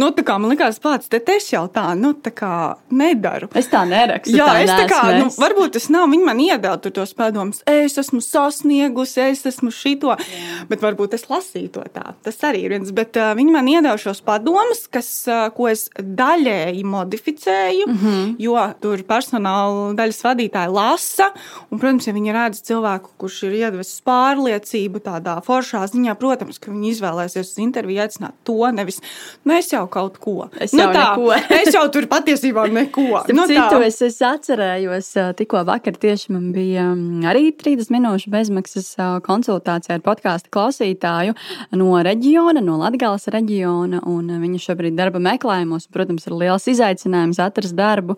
Nu, 0.00 0.10
tā 0.16 0.24
kā 0.26 0.38
man 0.40 0.52
likās, 0.52 0.80
pats, 0.82 1.10
te 1.12 1.20
es 1.34 1.48
jau 1.52 1.64
tā, 1.72 1.92
nu, 1.98 2.12
tā 2.14 2.32
kā 2.34 2.52
nedaru. 2.92 3.50
Es 3.58 3.68
tā 3.72 3.84
nerakstu. 3.88 4.34
Jā, 4.36 4.48
tā 4.48 4.62
es 4.64 4.72
tā 4.72 4.86
kā, 4.90 5.02
nu, 5.18 5.30
varbūt 5.40 5.76
tas 5.76 5.88
nav, 5.92 6.08
viņi 6.12 6.26
man 6.26 6.40
iedēl 6.42 6.78
tur 6.82 6.94
tos 6.98 7.14
padomus, 7.16 7.62
es 7.68 7.96
esmu 8.00 8.22
sasniegusi, 8.24 9.20
es 9.32 9.44
esmu 9.48 9.72
šito, 9.74 10.16
jā. 10.16 10.60
bet 10.70 10.84
varbūt 10.84 11.16
es 11.18 11.28
lasīju 11.30 11.72
to 11.76 11.84
tā. 11.94 12.14
Tas 12.24 12.40
arī 12.48 12.64
ir 12.66 12.76
viens, 12.76 12.92
bet 12.94 13.18
uh, 13.20 13.32
viņi 13.38 13.54
man 13.54 13.70
iedēl 13.70 14.00
šos 14.00 14.22
padomus, 14.26 14.86
kas, 14.92 15.10
uh, 15.30 15.46
ko 15.54 15.68
es 15.72 15.88
daļēji 15.96 16.84
modificēju, 16.88 17.88
mm 17.88 17.98
-hmm. 18.02 18.34
jo 18.42 18.56
tur 18.82 19.04
personāla 19.08 19.92
daļas 19.98 20.22
vadītāji 20.26 20.72
lasa, 20.72 21.30
un, 21.70 21.78
protams, 21.78 22.06
ja 22.06 22.16
viņi 22.16 22.36
redz 22.36 22.62
cilvēku, 22.68 23.14
kurš 23.20 23.42
ir 23.48 23.58
iedvesis 23.62 24.02
pārliecību 24.06 25.02
tādā 25.04 25.38
foršā 25.44 25.84
ziņā, 25.92 26.14
protams, 26.20 26.58
ka 26.58 26.72
viņi 26.72 26.92
izvēlēsies 26.96 27.52
uz 27.52 27.58
interviju 27.62 28.02
aicināt 28.04 28.34
to 28.44 28.71
nevis 28.74 29.00
nu, 29.44 29.54
es 29.56 29.70
jau 29.72 29.84
kaut 29.90 30.18
ko. 30.22 30.48
Es 30.60 30.74
jau, 30.74 30.88
nu, 30.88 30.94
tā, 30.94 31.04
neko. 31.16 31.32
es 31.62 31.74
jau 31.74 31.84
tur 31.92 32.06
patiesībā 32.10 32.66
neko. 32.72 33.06
nu, 33.36 33.46
citu, 33.50 33.80
es, 33.86 33.98
es 34.04 34.18
atcerējos, 34.26 35.12
tikko 35.38 35.64
vakar 35.68 35.96
tieši 36.02 36.34
man 36.34 36.50
bija 36.54 36.88
arī 37.30 37.50
30 37.58 37.92
minūšu 37.94 38.32
bezmaksas 38.32 38.92
konsultācija 39.26 39.98
ar 39.98 40.04
podkāstu 40.04 40.52
klausītāju 40.54 41.36
no 41.78 41.90
reģiona, 42.04 42.62
no 42.64 42.78
Latgales 42.80 43.28
reģiona, 43.32 44.02
un 44.08 44.30
viņa 44.42 44.62
šobrīd 44.66 44.96
darba 44.98 45.22
meklējumos, 45.22 45.88
protams, 45.92 46.26
ir 46.28 46.36
liels 46.38 46.68
izaicinājums 46.72 47.40
atrast 47.42 47.76
darbu, 47.78 48.16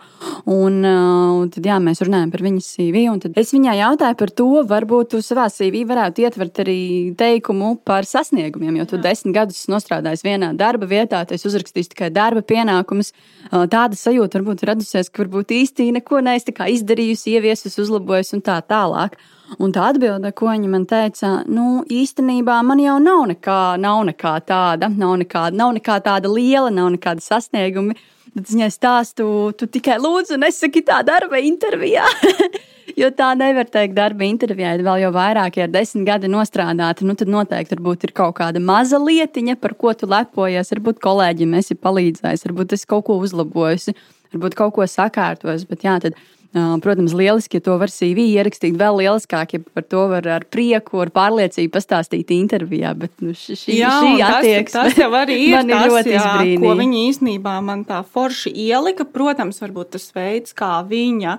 un, 0.51 0.81
un 0.85 1.53
tad, 1.53 1.65
jā, 1.67 1.79
mēs 1.83 2.03
runājam 2.05 2.33
par 2.35 2.45
viņas 2.45 2.71
CV, 2.77 3.07
un 3.13 3.23
es 3.35 3.55
viņai 3.55 3.79
jautāju 3.81 4.21
par 4.21 4.35
to, 4.43 4.51
varbūt 4.69 5.15
tu 5.15 5.23
savā 5.25 5.47
CV 5.53 5.85
varētu 5.89 6.25
ietvert 6.25 6.63
arī 6.65 6.81
teikumu 7.19 7.75
par 7.87 8.09
sasniegumiem, 8.09 8.81
jo 8.81 8.89
tu 8.91 8.99
Jā. 8.99 9.05
desmit 9.09 9.37
gadus 9.37 9.65
strādājis 9.85 10.25
vienā 10.25 10.34
darba 10.59 10.89
vietā, 10.91 11.23
tas 11.29 11.45
uzrakstījis 11.47 11.93
tikai 11.93 12.11
darba 12.15 12.43
pienākumus. 12.43 13.13
Tāda 13.51 13.99
sajūta 13.99 14.41
varbūt 14.41 14.65
radusies, 14.69 15.11
ka 15.11 15.25
varbūt 15.25 15.55
īsti 15.55 15.91
neko 15.99 16.21
neesi 16.25 16.55
izdarījusi, 16.55 17.37
ieviesusi, 17.37 17.81
uzlabojusi 17.85 18.39
un 18.39 18.45
tā 18.45 18.59
tālāk. 18.63 19.19
Un 19.63 19.73
tā 19.75 19.91
atbilde, 19.93 20.33
ko 20.35 20.49
viņa 20.51 20.71
man 20.71 20.85
teica, 20.91 21.31
nu, 21.47 21.85
īstenībā 21.91 22.59
man 22.67 22.83
jau 22.83 22.97
nav 23.03 23.25
nekā, 23.31 23.61
nav 23.83 24.03
nekā 24.11 24.35
tāda, 24.49 24.91
nav 24.91 25.17
nekā, 25.23 25.47
nav 25.55 25.75
nekā 25.79 26.01
tāda 26.05 26.31
liela, 26.33 26.73
nav 26.75 26.93
nekāda 26.97 27.25
sasniegumi. 27.25 27.97
Tad 28.35 28.51
viņai 28.51 28.71
stāstu, 28.75 29.27
tu 29.55 29.69
tikai 29.71 30.01
lūdzu, 30.03 30.41
nesaki 30.43 30.83
tā 30.87 31.05
darba 31.07 31.39
intervijā. 31.39 32.07
jo 33.01 33.11
tā 33.15 33.31
nevar 33.39 33.69
teikt 33.71 33.97
darba 33.97 34.27
intervijā. 34.27 34.75
Vēl 34.85 35.05
jau 35.05 35.13
vairāk, 35.15 35.59
ja 35.59 35.69
ir 35.69 35.73
desmit 35.75 36.07
gadi 36.09 36.31
nostrādāti, 36.31 37.07
nu 37.07 37.17
tad 37.19 37.31
noteikti 37.31 37.79
ir 37.79 38.15
kaut 38.17 38.37
kāda 38.41 38.63
maza 38.63 39.01
lietiņa, 39.03 39.57
par 39.61 39.75
ko 39.79 39.95
tu 39.95 40.09
lepojies. 40.11 40.73
Varbūt 40.75 41.01
kolēģim 41.05 41.57
esi 41.61 41.79
palīdzējis, 41.79 42.47
varbūt 42.49 42.77
es 42.77 42.87
kaut 42.91 43.07
ko 43.09 43.19
uzlabojusi, 43.23 43.97
varbūt 44.35 44.59
kaut 44.59 44.75
ko 44.79 44.89
sakārtojusi. 44.91 45.69
Bet 45.71 45.87
jā, 45.87 45.99
tad 46.03 46.19
Protams, 46.55 47.11
lieliski, 47.19 47.59
ja 47.59 47.65
to 47.67 47.75
var 47.81 47.91
CV 47.91 48.29
ierakstīt. 48.31 48.77
Vēl 48.79 49.01
lieliskāk, 49.01 49.57
ja 49.57 49.63
par 49.75 49.83
to 49.91 50.05
var 50.13 50.29
ar 50.37 50.45
prieku, 50.47 51.01
ar 51.03 51.11
pārliecību 51.11 51.73
pastāstīt 51.75 52.31
intervijā. 52.31 52.93
Bet 52.95 53.11
nu, 53.27 53.35
šī, 53.35 53.75
jā, 53.75 53.91
šī 53.99 54.13
attieksme 54.23 54.77
tas, 54.77 54.95
tas 54.95 55.03
jau 55.03 55.09
arī 55.19 55.41
ir, 55.49 55.57
tas, 55.59 55.67
ir 55.67 55.91
ļoti 55.91 56.15
izbrīnīgi. 56.15 56.63
Ko 56.63 56.77
viņa 56.79 57.03
īstenībā 57.09 57.57
man 57.67 57.83
tā 57.89 57.99
forši 58.07 58.55
ielika. 58.69 59.09
Protams, 59.17 59.59
varbūt 59.65 59.97
tas 59.97 60.07
veids, 60.15 60.55
kā 60.55 60.71
viņa 60.87 61.37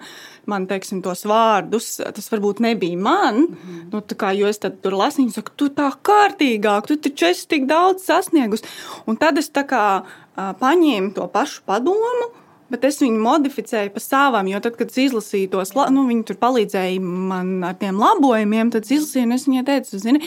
man, 0.51 0.67
teiksim, 0.67 0.99
tos 1.05 1.23
vārdus, 1.31 1.95
tas 2.03 2.31
varbūt 2.35 2.59
nebija 2.67 2.99
man. 2.99 3.45
Mm 3.47 3.57
-hmm. 3.63 3.89
nu, 3.95 4.03
kā, 4.19 4.35
jo 4.35 4.51
es 4.51 4.59
tur 4.59 4.99
lasīju, 4.99 5.31
saku, 5.31 5.51
tu 5.55 5.69
tā 5.71 5.93
kārtīgāk, 5.95 6.87
tu 6.87 6.97
taču 6.97 7.31
esi 7.31 7.47
tik 7.47 7.71
daudz 7.71 8.03
sasniegus. 8.03 8.67
Un 9.07 9.15
tad 9.15 9.37
es 9.37 9.47
tā 9.47 9.63
kā 9.63 10.03
paņēmu 10.35 11.13
to 11.15 11.27
pašu 11.31 11.61
padomu 11.65 12.35
Bet 12.71 12.85
es 12.87 12.97
viņu 12.97 13.19
modificēju 13.21 13.91
pa 13.93 14.01
savam, 14.01 14.47
jo 14.49 14.59
tad, 14.63 14.73
kad 14.79 14.89
es 14.89 14.97
izlasīju 15.03 15.51
tos, 15.53 15.75
nu, 15.93 16.07
viņi 16.09 16.23
tur 16.25 16.39
palīdzēja 16.41 17.01
man 17.03 17.59
ar 17.67 17.75
tiem 17.77 17.99
labojumiem, 18.01 18.71
tad 18.73 18.87
es 18.87 18.95
izlasīju, 18.95 19.27
un 19.27 19.35
es 19.37 19.45
viņai 19.45 19.65
teicu, 19.67 20.01
zini, 20.01 20.23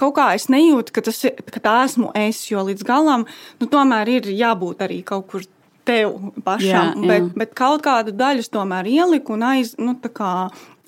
kaut 0.00 0.16
kā 0.18 0.32
es 0.34 0.48
nejūtu, 0.50 0.96
ka, 0.96 1.04
tas, 1.06 1.22
ka 1.54 1.62
tā 1.62 1.76
esmu 1.84 2.10
es, 2.18 2.42
jo 2.50 2.66
līdz 2.66 2.86
galam, 2.88 3.28
nu, 3.62 3.70
tomēr 3.70 4.10
ir 4.18 4.28
jābūt 4.34 4.82
arī 4.88 5.04
kaut 5.06 5.30
kur 5.30 5.46
tev 5.86 6.18
pašam, 6.44 6.66
jā, 6.66 6.82
jā. 6.98 7.06
Bet, 7.06 7.30
bet 7.38 7.54
kaut 7.58 7.86
kādu 7.86 8.12
daļu 8.16 8.44
tomēr 8.52 8.90
ieliku 8.90 9.38
un 9.38 9.46
aiz, 9.52 9.76
nu, 9.80 9.94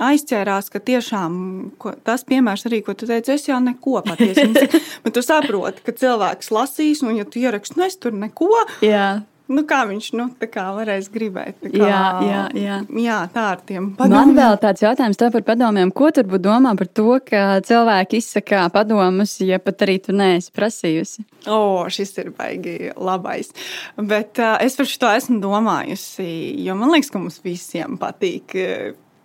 aizķērās, 0.02 0.70
ka 0.72 0.80
tiešām 0.82 1.34
ko, 1.80 1.94
tas 2.06 2.24
piemērs 2.28 2.66
arī, 2.68 2.82
ko 2.84 2.94
tu 2.98 3.06
teici, 3.06 3.34
es 3.36 3.48
jau 3.48 3.60
neko 3.62 4.02
patiesi. 4.06 4.48
bet 5.04 5.14
tu 5.14 5.22
saproti, 5.24 5.84
ka 5.86 5.94
cilvēks 5.98 6.50
lasīs, 6.54 7.02
un 7.06 7.20
ja 7.20 7.26
tu 7.28 7.42
ieraksti, 7.42 7.78
nu 7.78 7.86
es 7.86 7.98
tur 8.00 8.16
neko. 8.16 8.50
Jā. 8.84 9.22
Nu, 9.52 9.64
kā 9.68 9.82
viņš 9.88 10.08
nu, 10.16 10.26
kā 10.52 10.64
varēs 10.76 11.10
gribēt. 11.12 11.58
Kā, 11.60 11.70
jā, 11.76 12.02
jā, 12.26 12.42
jā. 12.56 12.78
jā, 13.04 13.18
tā 13.34 13.44
ar 13.52 13.62
tiem 13.68 13.90
padomiem. 13.98 14.32
Man 14.32 14.36
vēl 14.38 14.58
tāds 14.62 14.84
jautājums 14.84 15.20
tev 15.20 15.32
par 15.36 15.44
padomiem. 15.52 15.92
Ko 15.94 16.08
tur 16.14 16.26
būtu 16.30 16.46
domā 16.46 16.72
par 16.78 16.88
to, 16.88 17.18
ka 17.26 17.60
cilvēki 17.66 18.22
izsaka 18.22 18.64
padomus, 18.72 19.36
ja 19.44 19.60
pat 19.62 19.84
arī 19.86 19.98
tu 20.02 20.16
neesi 20.16 20.52
prasījusi? 20.56 21.26
O, 21.52 21.84
šis 21.92 22.16
ir 22.22 22.32
baigi 22.36 22.92
labais. 22.96 23.52
Bet 24.00 24.40
uh, 24.40 24.56
es 24.64 24.78
par 24.78 24.88
šo 24.88 25.14
esmu 25.18 25.40
domājusi, 25.42 26.28
jo 26.64 26.76
man 26.78 26.94
liekas, 26.94 27.12
ka 27.12 27.22
mums 27.22 27.40
visiem 27.44 27.98
patīk 28.00 28.56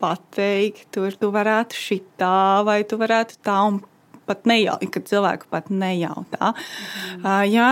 pateikt, 0.02 0.88
tur 0.94 1.16
tu 1.18 1.30
varētu 1.34 1.78
šitā 1.78 2.64
vai 2.68 2.82
tu 2.88 3.00
varētu 3.00 3.40
tā 3.46 3.58
un 3.70 3.80
pat 4.28 4.46
nejautā, 4.50 4.90
kad 4.94 5.08
cilvēku 5.10 5.50
pat 5.54 5.72
nejautā. 5.74 6.54
Uh, 7.22 7.44
jā, 7.48 7.72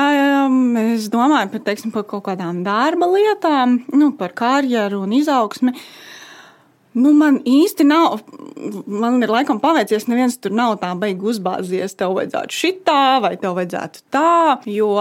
es 0.96 1.10
domāju 1.14 1.52
par, 1.54 1.64
teiksim, 1.70 1.94
par 1.96 2.08
kaut 2.10 2.26
kādām 2.30 2.64
darba 2.66 3.10
lietām, 3.12 3.82
nu, 3.94 4.12
par 4.20 4.36
karjeru 4.38 5.04
un 5.06 5.16
izaugsmi. 5.20 5.76
Nu, 6.96 7.12
man 7.16 7.42
īsti 7.44 7.84
nav, 7.88 8.22
man 8.88 9.20
ir 9.24 9.32
laikam 9.32 9.60
paveicies, 9.60 10.08
neviens 10.08 10.38
tur 10.40 10.54
nav 10.56 10.78
tā 10.80 10.94
beigts 11.00 11.36
uzbāzies. 11.36 11.96
Tev 12.00 12.16
vajadzētu 12.16 12.56
šitā, 12.56 13.02
vai 13.24 13.34
tev 13.42 13.58
vajadzētu 13.58 14.06
tā. 14.16 14.62
Jo 14.72 14.94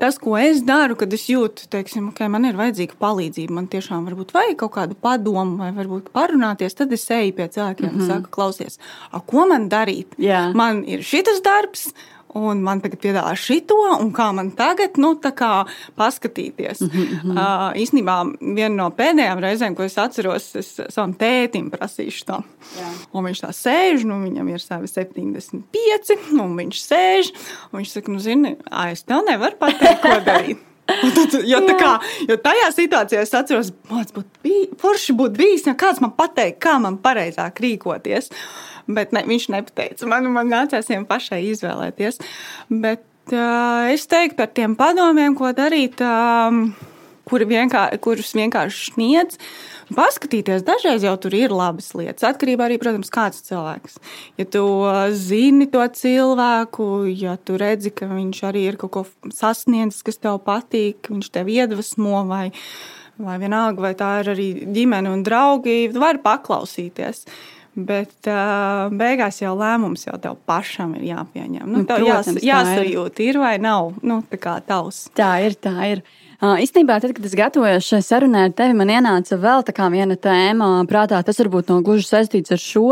tas, 0.00 0.16
ko 0.22 0.38
es 0.40 0.62
daru, 0.66 0.96
kad 1.00 1.12
es 1.12 1.26
jūtu, 1.28 1.68
teiksim, 1.72 2.08
ka 2.16 2.30
man 2.32 2.48
ir 2.48 2.56
vajadzīga 2.56 2.96
palīdzība, 3.02 3.56
man 3.58 3.68
tiešām 3.72 4.08
varbūt 4.08 4.32
vajag 4.36 4.56
kaut 4.64 4.74
kādu 4.78 4.96
padomu, 4.96 5.58
vai 5.60 5.70
varbūt 5.76 6.08
parunāties, 6.16 6.78
tad 6.78 6.92
es 6.96 7.04
eju 7.10 7.36
pie 7.36 7.50
cilvēkiem 7.52 7.86
mm 7.86 7.92
-hmm. 7.92 8.00
un 8.00 8.06
mhm. 8.06 8.10
saku, 8.10 8.32
klausies, 8.32 8.78
ko 9.26 9.46
man 9.46 9.68
darīt? 9.68 10.16
Yeah. 10.18 10.54
Man 10.54 10.84
ir 10.88 11.04
šis 11.04 11.44
darbs, 11.44 11.92
un 12.38 12.62
man 12.64 12.80
tagad 12.82 13.00
piedāvā 13.02 13.32
šito, 13.38 13.76
un 13.98 14.12
kā 14.14 14.28
man 14.34 14.50
tagad, 14.56 14.98
nu, 15.02 15.14
tā 15.20 15.32
kā 15.36 15.50
paskatīties. 15.98 16.80
Mm 16.80 16.88
-hmm. 16.90 17.36
uh, 17.36 17.76
īsnībā 17.76 18.16
viena 18.40 18.74
no 18.74 18.88
pēdējām 18.90 19.40
reizēm, 19.40 19.76
ko 19.76 19.82
es 19.82 19.98
atceros, 19.98 20.56
es 20.56 20.80
savam 20.88 21.14
tētim 21.14 21.70
prasīšu 21.70 22.24
to. 22.24 22.42
Jā. 22.78 22.90
Un 23.12 23.24
viņš 23.24 23.44
tā 23.44 23.52
sēž, 23.52 24.04
nu, 24.04 24.22
viņam 24.24 24.48
ir 24.48 24.60
savi 24.60 24.88
75, 24.88 26.16
un 26.40 26.56
viņš 26.56 26.82
sēž, 26.88 27.32
un 27.72 27.78
viņš 27.78 27.88
saka, 27.88 28.12
nu, 28.12 28.18
zini, 28.18 28.56
es 28.92 29.02
tev 29.02 29.24
nevaru 29.28 29.56
pateikt, 29.56 30.02
ko 30.02 30.20
darīt. 30.24 30.71
Tad, 31.16 31.38
jo, 31.48 31.60
kā, 31.78 31.92
jo 32.28 32.36
tajā 32.44 32.68
situācijā 32.76 33.22
es 33.24 33.34
atceros, 33.36 33.72
ka 33.88 34.02
būtu 34.16 34.78
forši 34.82 35.16
būt 35.18 35.38
bijis, 35.38 35.66
ja 35.68 35.76
kāds 35.78 36.02
man 36.04 36.14
pateikt, 36.18 36.60
kā 36.62 36.76
man 36.82 36.98
pareizāk 37.02 37.62
rīkoties. 37.62 38.30
Bet 38.90 39.12
ne, 39.14 39.22
viņš 39.28 39.48
nepateica. 39.54 40.08
Man, 40.10 40.26
man 40.34 40.50
nācās 40.50 40.88
viņam 40.90 41.06
pašai 41.10 41.42
izvēlēties. 41.52 42.18
Bet 42.70 43.34
uh, 43.34 43.90
es 43.92 44.08
teiktu 44.10 44.40
par 44.40 44.50
tiem 44.56 44.74
padomiem, 44.78 45.36
ko 45.38 45.52
darīt, 45.54 46.02
um, 46.02 46.64
kuri 47.30 47.46
vienkār, 47.52 47.94
kurus 48.02 48.34
vienkārši 48.34 48.90
sniedz. 48.90 49.38
Paskatīties, 49.96 50.64
dažreiz 50.66 51.04
jau 51.04 51.14
tur 51.20 51.34
ir 51.36 51.52
labas 51.54 51.90
lietas. 51.98 52.24
Atkarībā 52.28 52.66
arī, 52.68 52.78
protams, 52.80 53.10
kāds 53.12 53.42
cilvēks. 53.46 53.98
Ja 54.40 54.46
tu 54.48 54.64
zini 55.18 55.68
to 55.72 55.84
cilvēku, 55.98 56.88
ja 57.10 57.36
tu 57.36 57.58
redzi, 57.60 57.92
ka 57.94 58.08
viņš 58.10 58.42
arī 58.48 58.66
ir 58.70 58.78
kaut 58.80 58.94
ko 58.94 59.04
sasniedzis, 59.34 60.04
kas 60.06 60.20
tev 60.22 60.40
patīk, 60.46 61.10
viņš 61.12 61.32
tev 61.34 61.50
iedvesmo 61.52 62.22
vai, 62.30 62.46
vai 63.20 63.38
vienalga, 63.42 63.88
vai 63.88 63.94
tā 63.98 64.12
ir 64.22 64.32
arī 64.36 64.48
ģimene 64.76 65.12
un 65.12 65.26
draugi, 65.26 65.90
tu 65.92 66.02
vari 66.02 66.22
paklausīties. 66.22 67.26
Bet 67.72 68.28
uh, 68.28 68.90
beigās 68.92 69.38
jau 69.40 69.54
lēmums 69.56 70.04
jau 70.04 70.18
tev 70.20 70.36
pašam 70.48 70.92
ir 70.98 71.06
jāpieņem. 71.08 71.64
Nu, 71.64 71.86
tev 71.88 72.04
Protams, 72.04 72.42
jās, 72.44 72.68
jāsajūt, 72.68 73.22
ir 73.24 73.40
vai 73.40 73.54
nav. 73.64 73.94
Nu, 74.04 74.20
tā 74.28 74.36
kā 74.40 74.58
tavs. 74.66 75.06
Tā 75.16 75.38
ir, 75.46 75.56
tā 75.56 75.78
ir. 75.88 76.04
Uh, 76.04 76.21
īstenībā, 76.42 76.96
tad, 76.98 77.12
kad 77.14 77.26
es 77.28 77.36
gatavojos 77.38 77.86
šai 77.86 78.00
sarunai 78.02 78.48
ar 78.48 78.54
tevi, 78.58 78.74
man 78.74 78.90
ienāca 78.90 79.36
vēl 79.38 79.62
viena 79.94 80.16
tēma 80.18 80.70
prātā. 80.90 81.20
Tas 81.22 81.38
varbūt 81.38 81.70
nav 81.70 81.84
gluži 81.86 82.08
saistīts 82.08 82.50
ar 82.50 82.58
šo. 82.58 82.88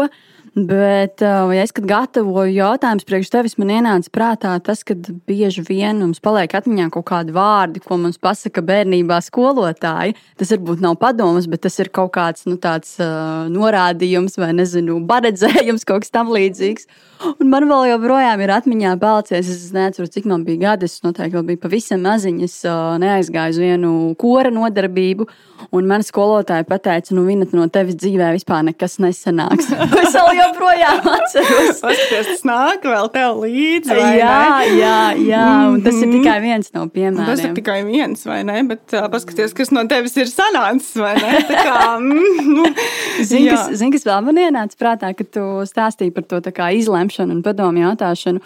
Bet, 0.55 1.23
uh, 1.23 1.47
ja 1.55 1.63
es 1.63 1.71
gatavoju 1.71 2.51
jautājumus 2.51 3.07
priekš 3.07 3.29
tevis, 3.31 3.53
man 3.61 3.71
ienāca 3.71 4.11
prātā 4.11 4.55
tas, 4.67 4.81
ka 4.83 4.97
bieži 5.29 5.63
vien 5.63 6.01
mums 6.03 6.19
paliek 6.23 6.51
atmiņā 6.59 6.89
kaut 6.91 7.07
kādi 7.13 7.35
vārdi, 7.37 7.83
ko 7.85 8.01
mums 8.01 8.19
pasaka 8.19 8.65
bērnībā 8.67 9.21
skolotāji. 9.23 10.17
Tas 10.41 10.51
varbūt 10.51 10.83
nav 10.83 10.97
padoms, 10.99 11.47
bet 11.51 11.63
tas 11.69 11.79
ir 11.79 11.93
kaut 11.95 12.11
kāds 12.17 12.49
nu, 12.51 12.57
tāds, 12.59 12.97
uh, 12.99 13.47
norādījums 13.53 14.35
vai 14.43 14.51
nezinu, 14.59 14.99
paredzējums, 15.07 15.87
kaut 15.87 16.03
kas 16.03 16.15
tam 16.19 16.35
līdzīgs. 16.35 16.91
Un 17.31 17.51
man 17.53 17.69
vēl 17.71 17.93
joprojām 17.93 18.43
ir 18.43 18.55
atmiņā 18.57 18.97
palicies. 18.99 19.47
Es 19.55 19.71
nezinu, 19.77 20.11
cik 20.11 20.27
man 20.27 20.43
bija 20.49 20.65
gadi. 20.65 20.91
Es 20.91 21.05
noteikti 21.05 21.37
vēl 21.37 21.47
biju 21.53 21.63
pavisam 21.63 22.03
maziņas, 22.09 22.59
uh, 22.67 22.99
neaizgāju 23.03 23.55
uz 23.55 23.63
vienu 23.63 23.93
kora 24.19 24.51
nodarbību. 24.51 25.29
Un 25.77 25.87
man 25.87 26.03
skolotāja 26.03 26.67
pateica, 26.67 27.15
nu, 27.15 27.27
Vina, 27.29 27.47
no 27.55 27.69
tevis 27.71 28.01
dzīvē 28.01 28.33
vispār 28.35 28.65
nekas 28.67 28.99
nesanāks. 29.05 29.71
joprojām 30.41 31.09
atceros. 31.17 31.81
Paskaties, 31.85 32.31
tas 32.33 32.45
nāk 32.49 32.87
vēl 32.89 33.11
tev 33.15 33.43
līdzi. 33.45 33.97
Jā, 34.21 34.41
jā, 34.75 34.97
jā, 35.21 35.47
un 35.71 35.81
tas 35.85 35.99
ir 36.01 36.13
tikai 36.15 36.37
viens 36.45 36.73
no 36.77 36.87
piemēriem. 36.91 37.29
Tas 37.29 37.45
ir 37.45 37.55
tikai 37.57 37.81
viens, 37.89 38.25
vai 38.29 38.41
ne? 38.49 38.61
Bet 38.71 38.97
uh, 38.97 39.09
paskaties, 39.13 39.55
kas 39.57 39.73
no 39.75 39.85
tevis 39.91 40.17
ir 40.21 40.31
sanācis, 40.31 40.95
vai 41.01 41.15
ne? 41.19 41.43
Tā 41.51 41.67
kā, 41.67 41.79
mm, 41.99 42.49
nu, 42.49 42.67
Zini, 43.31 43.51
kas, 43.51 43.69
zin, 43.81 43.93
kas 43.95 44.07
vēl 44.09 44.25
man 44.27 44.41
ienāca 44.41 44.81
prātā, 44.81 45.13
kad 45.17 45.31
tu 45.35 45.47
stāstīji 45.69 46.15
par 46.17 46.27
to 46.31 46.41
izlemšanu 46.81 47.39
un 47.39 47.45
padomu 47.45 47.85
jautāšanu. 47.85 48.43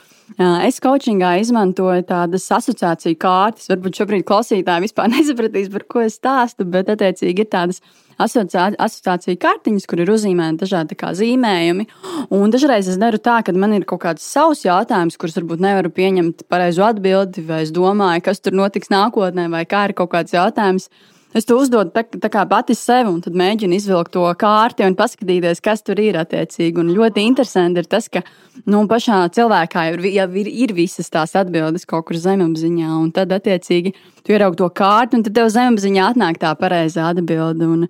Es 0.64 0.80
coachingā 0.82 1.34
izmantoju 1.42 2.06
tādas 2.08 2.46
asociāciju 2.56 3.18
kārtas. 3.20 3.68
Varbūt 3.70 4.00
šobrīd 4.00 4.24
klausītāji 4.28 4.88
vispār 4.88 5.10
nesapratīs, 5.14 5.70
par 5.72 5.84
ko 5.88 6.04
es 6.06 6.18
stāstu, 6.18 6.66
bet 6.66 6.90
attiecīgi 6.94 7.44
ir 7.44 7.50
tādas 7.52 7.82
asociāciju 8.18 9.40
kartiņas, 9.40 9.86
kur 9.90 10.02
ir 10.02 10.12
uzzīmēti 10.14 10.62
dažādi 10.64 10.98
zīmējumi. 11.20 11.86
Un 12.34 12.54
dažreiz 12.54 12.88
es 12.90 12.98
daru 13.00 13.18
tā, 13.22 13.40
ka 13.44 13.54
man 13.56 13.74
ir 13.76 13.86
kaut 13.88 14.02
kāds 14.04 14.26
savs 14.26 14.64
jautājums, 14.66 15.18
kurus 15.20 15.38
varbūt 15.38 15.64
nevaru 15.64 15.90
pieņemt 15.94 16.46
pareizu 16.50 16.86
atbildi, 16.86 17.44
vai 17.48 17.62
es 17.64 17.74
domāju, 17.74 18.24
kas 18.28 18.40
tur 18.44 18.56
notiks 18.56 18.92
nākotnē, 18.92 19.48
vai 19.52 19.64
kā 19.68 19.88
ir 19.88 19.96
kaut 19.98 20.12
kāds 20.14 20.34
jautājums. 20.36 20.88
Es 21.34 21.48
to 21.48 21.56
uzdodu 21.58 21.90
tā, 21.90 22.04
tā 22.06 22.28
kā 22.30 22.44
pati 22.46 22.76
sev, 22.78 23.08
un 23.10 23.18
tad 23.24 23.34
mēģinu 23.34 23.74
izvilkt 23.74 24.12
to 24.14 24.22
kārti 24.38 24.84
un 24.86 24.94
paskatīties, 24.94 25.58
kas 25.64 25.82
tur 25.82 25.98
ir 25.98 26.14
attiecīgi. 26.20 26.78
Un 26.78 26.92
ļoti 26.94 27.24
interesanti 27.26 27.82
ir 27.82 27.88
tas, 27.90 28.06
ka 28.06 28.22
nu, 28.70 28.84
pašā 28.90 29.18
cilvēkā 29.34 29.88
jau 29.88 29.96
ir, 29.98 30.06
jau 30.14 30.28
ir, 30.44 30.50
ir 30.64 30.74
visas 30.76 31.10
tās 31.10 31.34
atbildes 31.40 31.88
kaut 31.90 32.06
kur 32.06 32.20
zemapziņā, 32.22 32.92
un 33.00 33.10
tad 33.16 33.34
attiecīgi 33.34 33.96
tu 34.22 34.36
ieraugi 34.36 34.62
to 34.62 34.70
kārti, 34.78 35.18
un 35.18 35.26
tad 35.26 35.34
tev 35.40 35.50
zemapziņā 35.56 36.12
atnāk 36.12 36.38
tā 36.44 36.54
pareizā 36.60 37.10
atbilde. 37.10 37.66
Un, 37.66 37.88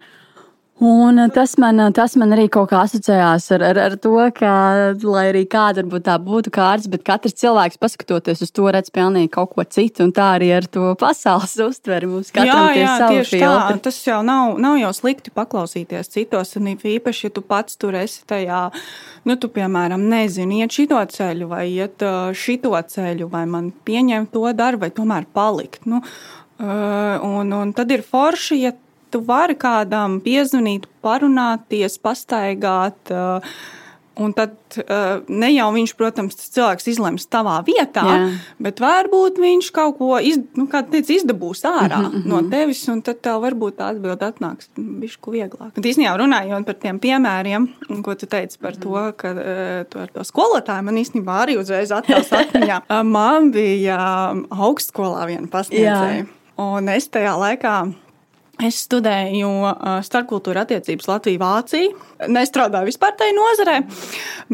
Un 0.82 1.30
tas 1.30 1.52
man, 1.62 1.78
tas 1.94 2.16
man 2.18 2.34
arī 2.34 2.48
kaut 2.50 2.72
kā 2.72 2.80
asociējās 2.82 3.44
ar, 3.54 3.62
ar, 3.62 3.78
ar 3.78 3.92
to, 4.02 4.16
ka, 4.34 4.54
lai 5.06 5.22
arī 5.30 5.44
kāda 5.46 5.84
tā 6.02 6.16
būtu 6.18 6.50
kārtas, 6.54 6.88
bet 6.90 7.04
katrs 7.06 7.36
cilvēks, 7.38 7.78
paskatoties 7.78 8.42
uz 8.42 8.50
to, 8.50 8.66
redz 8.74 8.90
pilnīgi 8.90 9.30
kaut 9.36 9.52
ko 9.54 9.62
citu. 9.62 10.02
Un 10.08 10.10
tā 10.16 10.32
arī 10.34 10.50
ar 10.56 10.66
to 10.66 10.90
pasaules 10.98 11.54
uztveri 11.68 12.10
mums 12.10 12.34
katram 12.34 12.74
jā, 12.74 12.82
jā, 12.82 12.96
tieši 13.06 13.36
filtri. 13.36 13.78
tā. 13.78 13.78
Tas 13.86 14.02
jau 14.02 14.18
nav, 14.26 14.58
nav 14.66 14.80
jau 14.82 14.90
slikti 14.98 15.30
paklausīties 15.38 16.10
citos, 16.10 16.56
un 16.58 16.72
īpaši, 16.74 17.28
ja 17.28 17.36
tu 17.38 17.46
pats 17.46 17.78
tur 17.78 17.94
esi 18.02 18.24
tajā, 18.26 18.66
nu, 19.30 19.38
tu, 19.38 19.54
piemēram, 19.54 20.08
nezini, 20.10 20.64
iet 20.64 20.74
šito 20.74 20.98
ceļu 21.14 21.52
vai 21.54 21.68
iet 21.70 22.02
šito 22.34 22.74
ceļu, 22.74 23.30
vai 23.30 23.46
man 23.46 23.70
pieņemt 23.86 24.34
to 24.34 24.50
darbu, 24.50 24.88
vai 24.88 24.94
tomēr 24.98 25.30
palikt. 25.30 25.86
Nu, 25.86 26.02
un, 26.58 27.60
un 27.62 27.78
tad 27.78 27.94
ir 27.94 28.02
forši, 28.02 28.64
ja 28.66 28.74
tu 29.14 29.22
vari 29.24 29.56
kādam 29.58 30.18
piezvanīt, 30.24 30.90
parunāties, 31.04 31.96
pastaigāt. 32.02 33.14
Uh, 33.14 33.56
Un 34.14 34.30
tad 34.30 34.52
uh, 34.78 35.24
ne 35.26 35.48
jau 35.50 35.66
viņš, 35.74 35.92
protams, 35.98 36.36
tas 36.38 36.52
cilvēks 36.54 36.86
izlems 36.92 37.24
tavā 37.26 37.56
vietā, 37.66 38.04
Jā. 38.06 38.26
bet 38.62 38.78
varbūt 38.82 39.40
viņš 39.42 39.70
kaut 39.74 39.96
ko 39.98 40.20
iz, 40.22 40.38
nu, 40.54 40.68
teica, 40.70 41.16
izdabūs 41.16 41.64
ārā 41.66 41.98
mm 41.98 42.06
-hmm. 42.12 42.28
no 42.30 42.42
tevis, 42.50 42.84
un 42.92 43.02
tad 43.02 43.18
tev 43.26 43.42
varbūt 43.42 43.80
tā 43.80 43.88
atbilde 43.90 44.28
atnāks 44.28 44.70
bišku 44.76 45.34
vieglāk. 45.34 45.72
Bet 45.74 45.90
īstenībā 45.90 46.14
runājot 46.20 46.66
par 46.66 46.78
tiem 46.78 47.00
piemēriem, 47.02 47.68
ko 48.06 48.14
tu 48.14 48.30
teici 48.30 48.58
par 48.62 48.76
to, 48.76 48.94
ka 49.16 49.34
uh, 49.34 49.82
tu 49.90 49.98
ar 49.98 50.14
to 50.14 50.22
skolotāju 50.22 50.86
man 50.86 51.02
īstenībā 51.02 51.42
arī 51.42 51.58
uzreiz 51.58 51.90
attēls 51.90 52.30
atmiņā. 52.30 52.80
man 53.18 53.50
bija 53.50 53.98
augstskolā 54.50 55.26
viena 55.26 55.50
pasniedzēja, 55.50 56.26
un 56.56 56.88
es 56.88 57.08
tajā 57.08 57.34
laikā 57.34 58.03
Es 58.62 58.76
studēju 58.84 59.48
starpkultūra 60.06 60.62
attiecības 60.62 61.08
Latviju-Vāciju. 61.10 61.94
Nestrādāju 62.30 62.86
vispār 62.86 63.16
tajā 63.18 63.34
nozarē, 63.34 63.74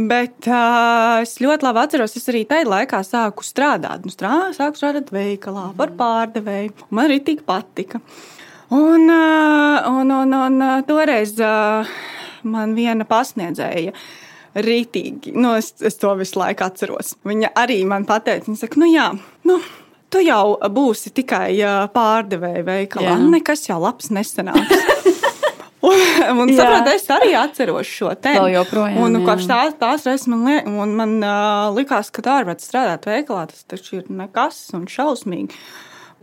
bet 0.08 0.48
uh, 0.48 1.20
es 1.20 1.36
ļoti 1.42 1.66
labi 1.66 1.82
atceros, 1.82 2.16
es 2.16 2.30
arī 2.32 2.46
tajā 2.48 2.64
laikā 2.70 3.02
sāku 3.04 3.44
strādāt. 3.44 4.06
Nu, 4.08 4.14
strā, 4.14 4.32
sāku 4.56 4.80
strādāt 4.80 5.12
veikalā 5.12 5.68
par 5.76 5.92
pārdevēju. 5.98 6.88
Man 6.96 7.10
arī 7.10 7.20
tik 7.26 7.44
patika. 7.48 8.00
Un, 8.72 9.04
uh, 9.10 9.90
un, 9.90 10.14
un, 10.16 10.34
un 10.46 10.66
toreiz 10.88 11.36
uh, 11.44 11.92
man 12.48 12.72
viena 12.78 13.04
pasniedzēja 13.04 13.92
rītīgi, 14.50 15.34
nu, 15.36 15.52
es, 15.60 15.74
es 15.84 16.00
to 16.00 16.14
visu 16.18 16.40
laiku 16.40 16.64
atceros. 16.66 17.14
Viņa 17.28 17.52
arī 17.60 17.82
man 17.86 18.08
pateica, 18.08 18.48
viņa 18.48 18.64
saka, 18.64 18.80
nu 18.82 18.88
jā, 18.90 19.10
nu, 19.46 19.60
tu 20.10 20.22
jau 20.24 20.44
būsi 20.74 21.12
tikai 21.14 21.50
pārdevēja 21.94 22.64
veikalā. 22.66 23.14
Jā. 23.14 23.18
Nekas 23.36 23.66
jau 23.68 23.80
labs 23.82 24.10
nesanāks. 24.14 24.74
un, 25.88 26.00
un 26.44 26.54
saprot, 26.56 26.90
es 26.92 27.06
arī 27.14 27.34
atceros 27.38 27.90
šo 27.90 28.14
tēmu. 28.14 28.64
Un 29.00 29.16
nu, 29.16 29.22
kopš 29.26 29.48
tās, 29.50 29.76
tās 29.80 30.08
reizes 30.08 30.28
man, 30.30 30.46
li, 30.48 30.58
man 30.98 31.16
uh, 31.20 31.68
likās, 31.76 32.12
ka 32.14 32.24
tā 32.26 32.40
var 32.48 32.58
strādāt 32.62 33.08
veikalā. 33.10 33.46
Tas 33.52 33.64
taču 33.70 34.00
ir 34.00 34.10
nekas 34.12 34.66
un 34.76 34.88
šausmīgi 34.90 35.56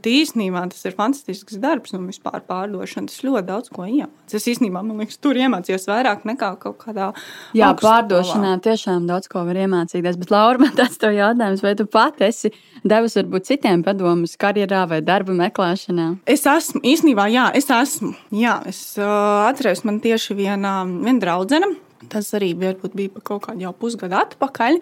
īstenībā 0.10 0.64
tas 0.72 0.84
ir 0.88 0.96
fantastisks 0.98 1.60
darbs 1.62 1.94
un 1.98 2.08
vispār 2.10 2.44
pārdošana. 2.48 3.10
Tas 3.12 3.24
ļoti 3.26 3.48
daudz 3.48 3.72
ko 3.74 3.86
iemācās. 3.88 4.36
Es 4.38 4.48
īstenībā, 4.52 4.84
man 4.86 5.02
liekas, 5.02 5.20
tur 5.24 5.40
iemācījos 5.40 5.88
vairāk 5.90 6.26
nekā 6.28 6.52
kaut 6.62 6.78
kādā. 6.82 7.12
Jā, 7.58 7.72
pārdošanā 7.80 8.58
tiešām 8.66 9.08
daudz 9.10 9.30
ko 9.32 9.46
var 9.48 9.60
iemācīties. 9.64 10.20
Bet, 10.22 10.34
Laura, 10.34 10.62
man 10.64 10.76
tāds 10.78 11.00
tev 11.02 11.16
jautājums, 11.18 11.64
vai 11.66 11.74
tu 11.80 11.88
pati 11.92 12.28
esi 12.28 12.54
devusi 12.88 13.22
varbūt 13.22 13.50
citiem 13.52 13.84
padomus 13.86 14.38
karjerā 14.40 14.86
vai 14.92 15.02
darba 15.06 15.36
meklēšanā? 15.38 16.12
Es 16.30 16.48
esmu, 16.50 16.84
īstenībā, 16.88 17.28
jā, 17.34 17.50
es 17.58 17.72
esmu. 17.74 18.14
Jā, 18.36 18.60
es 18.70 18.82
uh, 19.02 19.48
atceros, 19.48 19.86
man 19.88 20.02
tieši 20.04 20.38
viena, 20.38 20.80
viena 20.88 21.20
draudzene. 21.24 21.76
Tas 22.12 22.30
arī 22.38 22.52
varbūt 22.58 22.96
bija 22.96 23.22
kaut 23.26 23.48
kādā 23.48 23.66
jau 23.66 23.74
pusgada 23.78 24.22
atpakaļ. 24.26 24.78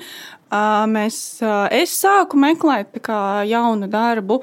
Mēs, 0.91 1.19
es 1.73 1.93
sāku 1.95 2.39
meklēt 2.39 2.99
jaunu 3.49 3.89
darbu. 3.91 4.41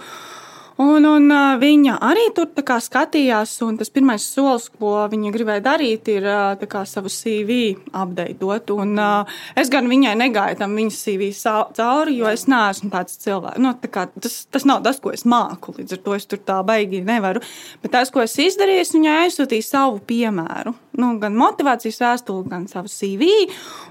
Un, 0.81 1.05
un 1.05 1.29
viņa 1.61 1.99
arī 2.01 2.29
tur 2.33 2.49
skatījās, 2.57 3.53
un 3.67 3.77
tas 3.77 3.91
pirmais 3.93 4.25
solis, 4.25 4.71
ko 4.73 4.95
viņa 5.13 5.33
gribēja 5.35 5.65
darīt, 5.67 6.09
ir 6.09 6.25
kā, 6.71 6.85
savu 6.89 7.11
CV 7.13 7.77
apdeidot. 7.93 8.73
Un, 8.73 8.97
es 9.59 9.69
gan 9.73 9.89
viņai 9.91 10.15
negāju 10.17 10.61
tam 10.63 10.77
viņas 10.79 11.01
CV 11.05 11.29
cauri, 11.77 12.17
jo 12.17 12.31
es 12.31 12.47
neesmu 12.49 12.89
tāds 12.93 13.19
cilvēks. 13.21 13.61
Nu, 13.61 13.75
tā 13.83 13.91
kā, 13.93 14.07
tas, 14.17 14.45
tas 14.49 14.65
nav 14.69 14.81
tas, 14.87 15.01
ko 15.03 15.13
es 15.13 15.27
māku, 15.29 15.75
līdz 15.77 15.99
ar 15.99 16.03
to 16.07 16.17
es 16.17 16.29
tur 16.31 16.41
tā 16.41 16.63
baigi 16.65 17.03
nevaru. 17.05 17.45
Bet 17.83 17.93
tas, 17.93 18.13
ko 18.13 18.25
es 18.25 18.39
izdarīju, 18.41 18.87
es 18.87 18.95
viņai 18.97 19.19
aizsūtīju 19.27 19.69
savu 19.69 20.01
piemēru. 20.09 20.73
Nu, 21.01 21.15
gan 21.21 21.37
motivācijas 21.37 22.01
vēstuli, 22.03 22.49
gan 22.51 22.67
savu 22.69 22.91
CV. 22.93 23.29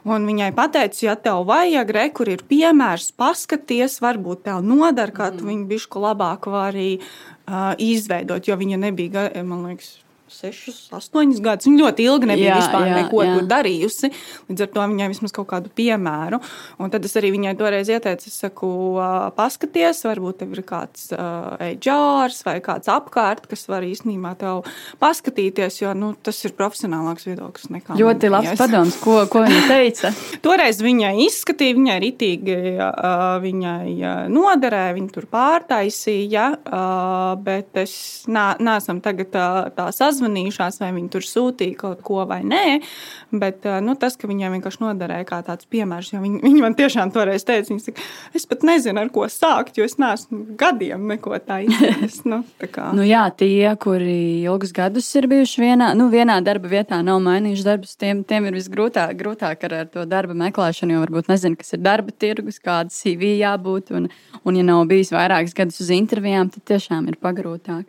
Un 0.10 0.26
viņai 0.30 0.52
pateicu, 0.58 1.06
ja 1.08 1.16
tev 1.18 1.46
vajag, 1.50 1.94
re, 1.94 2.08
kur 2.14 2.30
ir 2.30 2.44
piemērs, 2.50 3.12
paskaties, 3.18 4.00
varbūt 4.04 4.46
tev 4.50 4.62
nodara, 4.66 5.14
kā 5.14 5.32
tu 5.34 5.48
viņu 5.48 5.66
bišku 5.70 6.02
labāk 6.02 6.46
vari 6.50 6.71
arī 6.72 6.88
uh, 6.98 7.74
izveidot, 7.78 8.48
jo 8.48 8.58
viņa 8.60 8.80
nebija, 8.82 9.28
man 9.48 9.68
liekas, 9.70 10.00
6, 10.32 10.92
8 10.96 11.42
gadus. 11.44 11.68
Viņa 11.68 11.84
ļoti 11.84 12.06
ilgi 12.08 12.30
nebija 12.30 12.54
jā, 12.54 12.60
vispār 12.62 12.88
jā, 12.88 12.98
neko 13.02 13.24
jā. 13.26 13.34
darījusi. 13.52 14.12
Līdz 14.50 14.66
ar 14.66 14.70
to 14.72 14.86
viņai 14.94 15.10
vismaz 15.12 15.34
kaut 15.36 15.50
kādu 15.52 15.72
piemēru. 15.76 16.40
Un 16.82 16.94
tad 16.94 17.06
es 17.08 17.16
arī 17.20 17.34
viņai 17.36 17.54
toreiz 17.60 17.92
ieteicu, 17.92 18.30
es 18.32 18.38
saku, 18.42 18.72
paskaties, 19.36 20.04
varbūt 20.08 20.42
tev 20.42 20.56
ir 20.56 20.64
kāds 20.68 21.10
eģārs 21.12 22.42
vai 22.48 22.56
kāds 22.64 22.92
apkārt, 22.92 23.50
kas 23.52 23.68
var 23.72 23.86
īstenībā 23.86 24.34
tev 24.40 24.64
paskatīties, 25.02 25.82
jo 25.84 25.94
nu, 25.98 26.14
tas 26.24 26.40
ir 26.48 26.56
profesionālāks 26.58 27.28
viedoklis 27.28 27.72
nekā. 27.74 28.00
Ļoti 28.00 28.32
labs 28.32 28.56
padoms, 28.60 28.98
ko, 29.04 29.20
ko 29.32 29.44
viņa 29.46 29.62
teica. 29.74 30.14
toreiz 30.46 30.82
viņai 30.84 31.14
izskatīja, 31.28 31.78
viņai 31.78 32.00
ritīgi 32.06 32.58
viņai 33.42 34.28
noderēja, 34.32 34.96
viņa 34.98 35.14
tur 35.14 35.28
pārtaisīja, 35.32 36.48
bet 37.44 37.84
es 37.84 37.94
neesam 38.32 39.02
tagad 39.04 39.32
tā, 39.36 39.48
tā 39.76 39.90
sazinājusies 39.92 40.21
sazvanījušās, 40.22 40.80
vai 40.82 40.92
viņi 40.96 41.10
tur 41.12 41.26
sūtīja 41.26 41.78
kaut 41.80 42.02
ko 42.06 42.26
vai 42.30 42.42
nē. 42.46 42.82
Bet 43.32 43.66
nu, 43.84 43.96
tas, 43.96 44.18
ka 44.20 44.28
viņiem 44.28 44.58
vienkārši 44.58 44.82
noderēja 44.84 45.26
kā 45.28 45.42
tāds 45.46 45.68
piemērs, 45.72 46.12
jo 46.14 46.22
viņi, 46.22 46.42
viņi 46.44 46.62
man 46.62 46.76
tiešām 46.76 47.12
toreiz 47.14 47.46
teica, 47.48 47.78
saka, 47.80 48.02
es 48.36 48.46
pat 48.46 48.66
nezinu, 48.68 49.00
ar 49.02 49.12
ko 49.14 49.26
sākt, 49.32 49.78
jo 49.78 49.88
es 49.88 49.98
neesmu 50.02 50.58
gadiem 50.60 51.08
neko 51.08 51.38
tā 51.46 51.62
izdarījis. 51.66 52.22
nu, 52.32 52.42
nu, 52.98 53.06
jā, 53.08 53.24
tie, 53.38 53.72
kuri 53.82 54.44
ilgus 54.44 54.74
gadus 54.76 55.08
ir 55.16 55.30
bijuši 55.32 55.64
vienā, 55.64 55.92
nu, 55.98 56.10
vienā 56.12 56.40
darba 56.44 56.72
vietā, 56.72 57.02
nav 57.06 57.22
mainījuši 57.24 57.68
darbus, 57.68 57.96
tiem, 58.00 58.26
tiem 58.28 58.50
ir 58.50 58.60
visgrūtāk 58.60 59.16
grūtāk 59.22 59.66
ar, 59.68 59.78
ar 59.84 59.92
to 59.92 60.06
darba 60.10 60.36
meklēšanu, 60.38 60.98
jo 60.98 61.06
varbūt 61.06 61.32
nezinu, 61.32 61.60
kas 61.60 61.76
ir 61.78 61.84
darba 61.86 62.12
tirgus, 62.12 62.60
kāda 62.62 62.92
CV 62.94 63.38
jābūt. 63.40 63.96
Un, 63.96 64.12
un, 64.44 64.58
ja 64.58 64.68
nav 64.68 64.84
bijis 64.90 65.14
vairākus 65.16 65.56
gadus 65.58 65.82
uz 65.84 65.92
intervijām, 65.96 66.52
tad 66.52 66.68
tiešām 66.74 67.10
ir 67.12 67.20
pagrūtāk. 67.22 67.88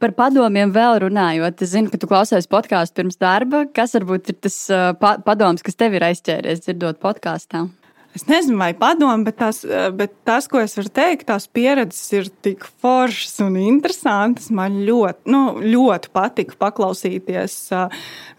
Par 0.00 0.12
padomiem 0.16 0.72
vēl 0.74 0.98
runājot, 1.06 1.62
es 1.64 1.72
zinu, 1.72 1.88
ka 1.92 2.00
tu 2.00 2.08
klausies 2.10 2.48
podkāstu 2.50 3.00
pirms 3.00 3.16
darba. 3.20 3.64
Kas 3.72 3.96
varbūt 3.96 4.32
ir 4.32 4.40
tas 4.44 4.56
uh, 4.68 4.90
pa 5.00 5.16
padoms, 5.24 5.64
kas 5.64 5.78
tev 5.80 5.96
ir 5.96 6.04
aizķēries 6.10 6.66
dzirdot 6.66 7.00
podkāstā? 7.00 7.64
Es 8.10 8.24
nezinu, 8.26 8.56
vai 8.58 8.72
padomu, 8.74 9.22
bet, 9.22 9.36
tās, 9.38 9.60
bet 9.94 10.16
tas, 10.26 10.48
ko 10.50 10.58
es 10.58 10.74
varu 10.74 10.90
teikt, 10.90 11.28
tās 11.28 11.44
pieredzes 11.46 12.08
ir 12.16 12.30
tik 12.42 12.66
foršas 12.82 13.38
un 13.44 13.54
interesantas. 13.60 14.48
Man 14.50 14.80
ļoti, 14.86 15.30
nu, 15.30 15.42
ļoti 15.62 16.10
patika 16.14 16.58
paklausīties. 16.58 17.54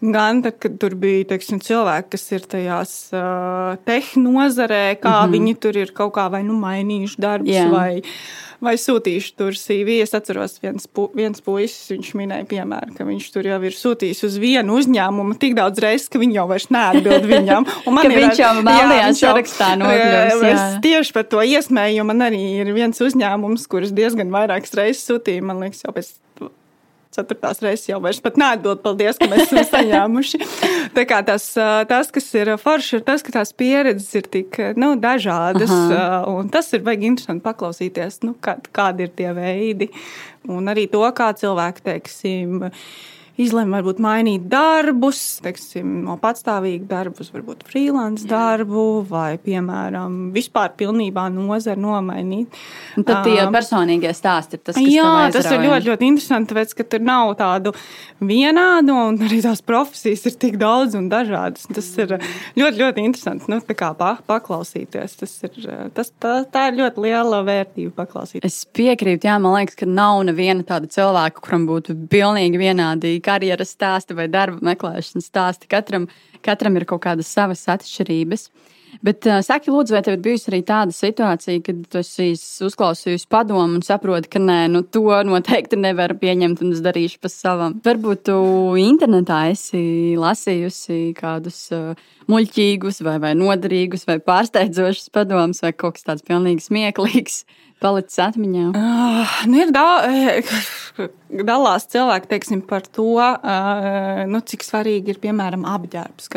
Gan 0.04 0.44
tad, 0.44 0.58
kad 0.60 0.76
tur 0.82 0.98
bija 1.00 1.30
teiksim, 1.32 1.62
cilvēki, 1.64 2.12
kas 2.12 2.28
ir 2.36 2.46
tajās 2.52 2.94
tehnozarē, 3.88 4.84
kā 5.00 5.08
mm 5.08 5.24
-hmm. 5.24 5.32
viņi 5.38 5.58
tur 5.64 5.80
ir 5.80 5.96
kaut 5.96 6.12
kā 6.20 6.28
vai 6.28 6.42
nu 6.44 6.58
mainījuši 6.60 7.20
darbus. 7.24 7.54
Yeah. 7.56 7.72
Vai, 7.72 8.02
vai 8.62 8.76
sūtījuši 8.78 9.34
tur 9.38 9.56
CV. 9.58 9.98
Es 10.04 10.14
atceros, 10.14 10.58
viens, 10.62 10.86
pu, 10.86 11.08
viens 11.16 11.40
puisis, 11.40 11.90
viņš 11.90 12.12
minēja, 12.18 12.46
piemēram, 12.50 12.94
ka 12.96 13.06
viņš 13.08 13.28
tur 13.34 13.48
jau 13.48 13.58
ir 13.66 13.76
sūtījis 13.76 14.22
uz 14.28 14.38
vienu 14.42 14.78
uzņēmumu 14.78 15.38
tik 15.42 15.56
daudz 15.58 15.82
reizes, 15.82 16.10
ka 16.12 16.20
viņi 16.22 16.38
jau 16.38 16.46
vairs 16.50 16.68
neatbild 16.74 17.26
viņam. 17.30 17.66
Un 17.86 17.96
man 17.98 18.10
ir 18.10 18.18
viņš 18.20 18.42
jau 18.42 18.52
melnajā 18.60 19.10
sarakstā 19.62 19.78
nokļuvis. 19.80 20.48
Es 20.50 20.80
tieši 20.84 21.14
par 21.16 21.28
to 21.30 21.44
iesmēju, 21.46 22.08
man 22.08 22.26
arī 22.28 22.42
ir 22.62 22.72
viens 22.74 22.98
uzņēmums, 23.02 23.68
kurus 23.70 23.94
diezgan 23.94 24.32
vairākas 24.34 24.74
reizes 24.78 25.06
sūtīja, 25.08 25.44
man 25.46 25.62
liekas, 25.62 25.84
jau 25.86 25.94
pēc 25.94 26.12
ceturtās 27.12 27.60
reizes 27.60 27.90
jau 27.90 27.98
vairs 28.00 28.22
pat 28.24 28.38
neatbild, 28.40 28.80
paldies, 28.84 29.18
ka 29.20 29.28
mēs 29.28 29.50
esam 29.50 29.66
saņēmuši. 29.68 30.40
Tā 30.96 31.04
kā 31.08 31.20
tas, 31.26 31.44
tas, 31.88 32.10
kas 32.14 32.28
ir 32.38 32.54
forši, 32.60 32.98
ir 32.98 33.06
tas, 33.06 33.24
ka 33.24 33.34
tās 33.36 33.52
pieredzes 33.56 34.10
ir 34.16 34.28
tik 34.32 34.58
nu, 34.80 34.94
dažādas, 35.00 35.72
Aha. 35.72 36.22
un 36.32 36.48
tas 36.52 36.70
ir 36.72 36.84
baigi 36.86 37.10
interesanti 37.10 37.44
paklausīties, 37.44 38.22
nu, 38.26 38.34
kā, 38.40 38.56
kādi 38.74 39.08
ir 39.08 39.12
tie 39.16 39.32
veidi, 39.36 39.90
un 40.48 40.72
arī 40.72 40.88
to, 40.92 41.04
kā 41.16 41.30
cilvēki, 41.36 41.84
teiksim, 41.90 42.62
izlēma 43.42 43.80
varbūt 43.80 44.00
mainīt 44.02 44.46
darbus, 44.50 45.20
teiksim, 45.44 46.02
no 46.06 46.16
patstāvīga 46.22 46.88
darba 46.90 47.22
uz 47.24 47.30
varbūt 47.34 47.64
freelance 47.68 48.26
darbu, 48.28 48.84
vai, 49.08 49.36
piemēram, 49.42 50.30
vispār 50.34 50.72
pilnībā 50.78 51.28
nozari 51.32 51.82
nomainīt. 51.82 52.60
Un 52.96 53.06
tad 53.08 53.26
tie 53.26 53.38
um, 53.44 53.52
personīgie 53.54 54.12
stāsti 54.16 54.58
ir 54.58 54.64
tas, 54.64 54.78
kas 54.78 54.88
jā, 54.92 55.10
tas 55.34 55.48
ir 55.50 55.64
ļoti, 55.66 55.88
ļoti 55.90 56.08
interesanti, 56.08 56.52
tāpēc, 56.52 56.74
ka 56.78 56.86
tur 56.94 57.04
nav 57.06 57.34
tādu 57.40 57.74
vienādu, 58.22 58.96
un 59.10 59.20
arī 59.26 59.40
tās 59.44 59.62
profesijas 59.64 60.26
ir 60.28 60.38
tik 60.42 60.58
daudz 60.60 60.96
un 60.98 61.08
dažādas. 61.12 61.66
Tas 61.72 61.88
ir 62.02 62.16
ļoti, 62.58 62.76
ļoti 62.78 63.06
interesanti, 63.06 63.50
nu, 63.52 63.60
tā 63.64 63.76
kā 63.78 63.92
pa, 63.98 64.14
paklausīties. 64.28 65.16
Tas 65.22 65.36
ir, 65.48 65.58
tas, 65.96 66.12
tā, 66.22 66.34
tā 66.52 66.68
ir 66.70 66.78
ļoti 66.80 67.06
liela 67.06 67.42
vērtība 67.46 67.94
paklausīties. 68.02 68.46
Es 68.46 68.68
piekrītu, 68.76 69.28
jā, 69.30 69.38
man 69.42 69.56
liekas, 69.58 69.78
ka 69.82 69.88
nav 69.88 70.22
neviena 70.28 70.66
tāda 70.66 70.90
cilvēka, 70.92 71.42
kuram 71.44 71.66
būtu 71.68 71.96
pilnīgi 72.12 72.60
vienādi 72.60 73.16
karjeras 73.32 73.74
stāsti 73.76 74.16
vai 74.18 74.28
darba 74.32 74.62
meklēšanas 74.72 75.30
stāsti. 75.32 75.70
Katram, 75.72 76.08
katram 76.44 76.76
ir 76.78 76.88
kaut 76.88 77.04
kādas 77.06 77.32
savas 77.32 77.64
atšķirības. 77.72 78.50
Bet 79.00 79.24
uh, 79.24 79.38
saki, 79.40 79.70
lūdzu, 79.72 79.94
vai 79.96 80.02
tev 80.04 80.18
ir 80.18 80.24
bijusi 80.26 80.50
arī 80.50 80.60
tāda 80.68 80.92
situācija, 80.92 81.62
kad 81.64 81.78
tu 81.88 82.00
esi 82.02 82.34
uzklausījusi 82.66 83.28
padomu 83.32 83.78
un 83.78 83.84
saproti, 83.86 84.28
ka 84.34 84.42
nē, 84.42 84.58
nu 84.74 84.82
to 84.84 85.06
noteikti 85.24 85.78
nevar 85.80 86.12
pieņemt 86.20 86.60
un 86.60 86.74
es 86.76 86.82
darīšu 86.84 87.22
pa 87.22 87.30
savam. 87.32 87.78
Varbūt 87.86 88.26
tu 88.28 88.36
internetā 88.82 89.46
esi 89.54 90.12
lasījusi 90.20 91.00
kādus 91.16 91.64
uh, 91.72 91.96
muļķīgus 92.28 93.00
vai, 93.06 93.16
vai 93.22 93.32
noderīgus 93.38 94.04
vai 94.10 94.20
pārsteidzošus 94.22 95.08
padomus 95.14 95.64
vai 95.64 95.72
kaut 95.72 95.96
kas 95.96 96.10
tāds 96.10 96.28
pilnīgi 96.28 96.68
smieklīgs 96.68 97.46
palicis 97.82 98.20
atmiņā? 98.28 98.68
Uh, 98.76 99.36
nu 99.48 99.64
ir 99.64 99.72
daudz, 99.74 100.52
dalās 101.40 101.86
cilvēki 101.92 102.28
teiksim, 102.30 102.62
par 102.68 102.84
to, 102.86 103.16
uh, 103.16 104.22
nu, 104.28 104.40
cik 104.44 104.64
svarīgi 104.66 105.14
ir 105.14 105.20
piemēram 105.22 105.64
apģērbs. 105.68 106.28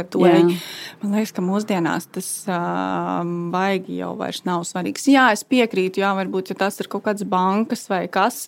Man 1.03 1.15
liekas, 1.17 1.33
ka 1.35 1.43
mūsdienās 1.45 2.07
tas 2.15 2.29
uh, 2.47 3.21
baigi 3.53 3.99
jau 3.99 4.13
vairs 4.19 4.43
nav 4.47 4.63
svarīgs. 4.67 5.07
Jā, 5.11 5.27
es 5.35 5.43
piekrītu, 5.47 6.01
jā, 6.03 6.13
varbūt 6.17 6.53
ja 6.53 6.59
tas 6.65 6.79
ir 6.81 6.89
kaut 6.91 7.05
kāds 7.07 7.25
bankas 7.27 7.87
vai 7.91 8.05
kas, 8.11 8.45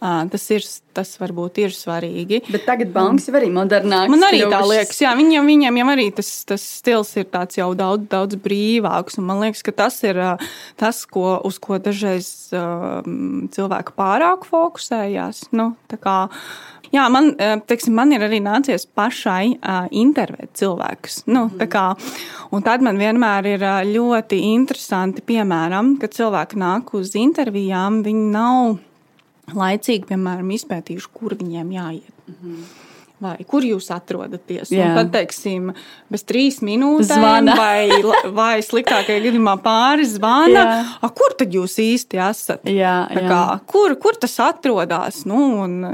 uh, 0.00 0.24
tas 0.30 0.50
ir. 0.54 0.64
Tas 0.90 1.12
varbūt 1.20 1.60
ir 1.62 1.70
svarīgi. 1.70 2.40
Bet 2.50 2.64
tagad 2.66 2.88
bankas 2.90 3.28
jau 3.28 3.36
arī 3.38 3.46
modernākas. 3.54 4.10
Man 4.10 4.24
arī 4.26 4.40
tā 4.50 4.58
liekas, 4.66 4.98
jā, 4.98 5.12
viņiem, 5.14 5.46
viņiem 5.46 5.76
jau 5.78 5.84
arī 5.92 6.06
tas, 6.16 6.30
tas 6.50 6.64
stils 6.80 7.12
ir 7.20 7.28
tāds 7.30 7.60
jau 7.60 7.68
daudz, 7.78 8.08
daudz 8.10 8.34
brīvāks. 8.42 9.20
Man 9.22 9.38
liekas, 9.44 9.62
ka 9.62 9.74
tas 9.84 10.00
ir 10.02 10.18
tas, 10.80 11.04
ko, 11.06 11.36
uz 11.46 11.60
ko 11.62 11.78
dažreiz 11.78 12.50
um, 12.58 13.46
cilvēki 13.54 13.94
pārāk 14.02 14.48
fokusējās. 14.50 15.44
Nu, 15.54 15.70
kā, 15.98 16.16
jā, 16.94 17.06
man, 17.12 17.32
teiksim, 17.66 17.96
man 17.98 18.12
ir 18.14 18.26
arī 18.26 18.38
nācies 18.44 18.86
pašai 18.86 19.54
uh, 19.56 19.88
intervēt 19.90 20.52
cilvēkus. 20.60 21.22
Nu, 21.30 21.46
kā, 21.70 21.86
tad 22.66 22.84
man 22.86 23.00
vienmēr 23.00 23.48
ir 23.54 23.66
ļoti 23.90 24.42
interesanti, 24.52 25.24
piemēram, 25.26 25.96
kad 26.02 26.14
cilvēki 26.14 26.60
nāk 26.60 26.94
uz 26.98 27.16
intervijām, 27.18 28.04
viņi 28.06 28.28
nav 28.36 28.78
laicīgi, 29.56 30.06
piemēram, 30.12 30.54
izpētījuši, 30.54 31.10
kur 31.16 31.34
viņiem 31.40 31.74
jāiet. 31.74 32.14
Mm 32.28 32.38
-hmm 32.38 32.89
vai 33.20 33.36
kur 33.48 33.64
jūs 33.64 33.90
atrodaties. 33.92 34.70
Un 34.72 34.94
tad, 34.96 35.10
teiksim, 35.14 35.70
bez 36.12 36.24
trīs 36.28 36.60
minūtēm, 36.64 37.20
zvana. 37.20 37.56
vai, 37.58 38.30
vai 38.34 38.54
sliktākajā 38.64 39.20
gadījumā 39.26 39.56
pāris 39.64 40.14
zvana, 40.16 40.64
a, 40.96 41.10
kur 41.14 41.34
tad 41.38 41.52
jūs 41.54 41.76
īsti 41.82 42.20
esat? 42.24 42.64
Jā, 42.70 42.94
jā. 43.12 43.24
Kā, 43.28 43.42
kur, 43.70 43.94
kur 44.00 44.16
tas 44.20 44.38
atrodas? 44.44 45.22
Nu, 45.28 45.40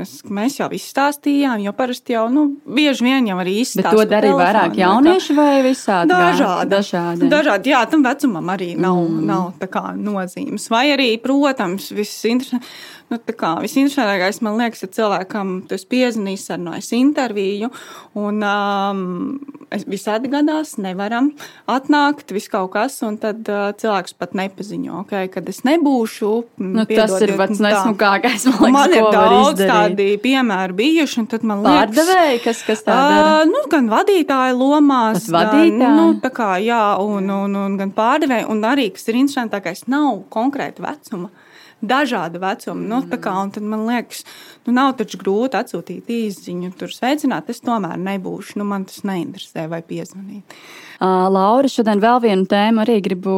es, 0.01 0.19
mēs 0.25 0.61
jau 0.61 0.71
izstāstījām, 0.77 1.65
jo 1.67 1.75
parasti 1.77 2.17
jau 2.17 2.27
nu, 2.33 2.47
bieži 2.67 3.09
vien 3.09 3.31
jau 3.33 3.39
arī 3.43 3.59
izstāstījām. 3.65 3.97
Bet 3.99 4.07
to 4.07 4.15
darīja 4.15 4.41
vairāk 4.41 4.79
jaunieši 4.81 5.39
vai 5.39 5.55
visādi? 5.67 6.15
Dažādi. 6.15 6.71
Dažādi. 6.77 7.31
dažādi. 7.33 7.75
Jā, 7.75 7.83
tam 7.91 8.07
vecumam 8.07 8.55
arī 8.55 8.75
nav, 8.79 9.03
mm. 9.03 9.25
nav 9.27 9.67
kā, 9.73 9.89
nozīmes. 9.99 10.71
Vai 10.73 10.87
arī, 10.95 11.11
protams, 11.23 11.91
viss 11.97 12.23
interesants 12.29 12.95
Nu, 13.07 13.21
Visinteresantākais 13.23 14.41
man 14.43 14.57
liekas, 14.59 14.81
ir 14.83 14.91
cilvēkam, 14.97 15.51
tas 15.71 15.85
piezīmīs, 15.87 16.49
sarunājas 16.49 16.89
interviju. 16.97 17.69
Un, 18.19 18.41
um, 18.43 19.05
visādi 19.87 20.31
gadās, 20.33 20.73
nevaram 20.83 21.29
atnākt, 21.71 22.33
viss 22.35 22.51
kaut 22.51 22.73
kas, 22.75 22.97
un 23.07 23.19
tad 23.23 23.47
uh, 23.47 23.69
cilvēks 23.79 24.17
pat 24.19 24.35
nepaziņo, 24.39 25.05
okay, 25.05 25.31
kad 25.31 25.47
es 25.53 25.63
nebūšu. 25.67 26.33
Nu, 26.59 26.83
piedodiet, 26.83 26.99
tas 26.99 27.25
ir 27.29 27.35
pats 27.39 27.63
nesmukākais. 27.63 28.49
Man, 28.51 28.59
liekas, 28.59 28.75
man 28.75 28.99
ir 28.99 29.09
daudz 29.15 29.63
tādi 29.63 30.09
piemēri 30.27 30.79
bijuši, 30.83 31.23
un 31.23 31.31
tad 31.31 31.47
man 31.47 31.63
liekas, 31.63 31.95
pārdevēji, 31.95 32.43
kas, 32.49 32.67
kas 32.67 32.87
tā 32.87 32.99
dara? 32.99 33.25
Uh, 33.25 33.47
nu, 33.53 33.65
gan 33.71 33.91
vadītāju 33.93 34.59
lomās, 34.59 35.31
vadītāji. 35.31 35.79
gan, 35.79 35.99
nu, 36.01 36.11
tā 36.27 36.35
kā, 36.35 36.53
jā, 36.63 36.85
un, 37.07 37.31
un, 37.39 37.59
un 37.63 37.79
gan 37.79 37.95
pārdevēji, 37.95 38.51
un 38.51 38.67
arī, 38.67 38.91
kas 38.99 39.07
ir 39.13 39.23
interesantākais, 39.23 39.87
nav 39.93 40.25
konkrēta 40.35 40.83
vecuma 40.91 41.31
dažādu 41.83 42.41
vecumu. 42.41 42.81
Mm. 42.81 42.89
Nu, 42.89 43.19
kā, 43.21 43.35
tad 43.53 43.65
man 43.67 43.85
liekas, 43.89 44.25
nu, 44.67 44.75
nav 44.77 44.95
taču 44.99 45.21
grūti 45.21 45.59
atsūtīt 45.59 46.09
īsiņu, 46.13 46.73
tur 46.79 46.93
sveicināt. 46.93 47.51
Es 47.53 47.63
tomēr 47.65 47.99
nebūšu. 48.01 48.59
Nu, 48.61 48.67
man 48.69 48.87
tas 48.89 49.05
neinteresē 49.07 49.67
vai 49.73 49.83
piezvanīt. 49.87 50.57
Uh, 50.97 51.27
Laura, 51.29 51.69
šodien 51.69 52.01
vēl 52.01 52.23
vienu 52.25 52.47
tēmu 52.49 52.81
arī 52.87 52.97
gribu 53.05 53.37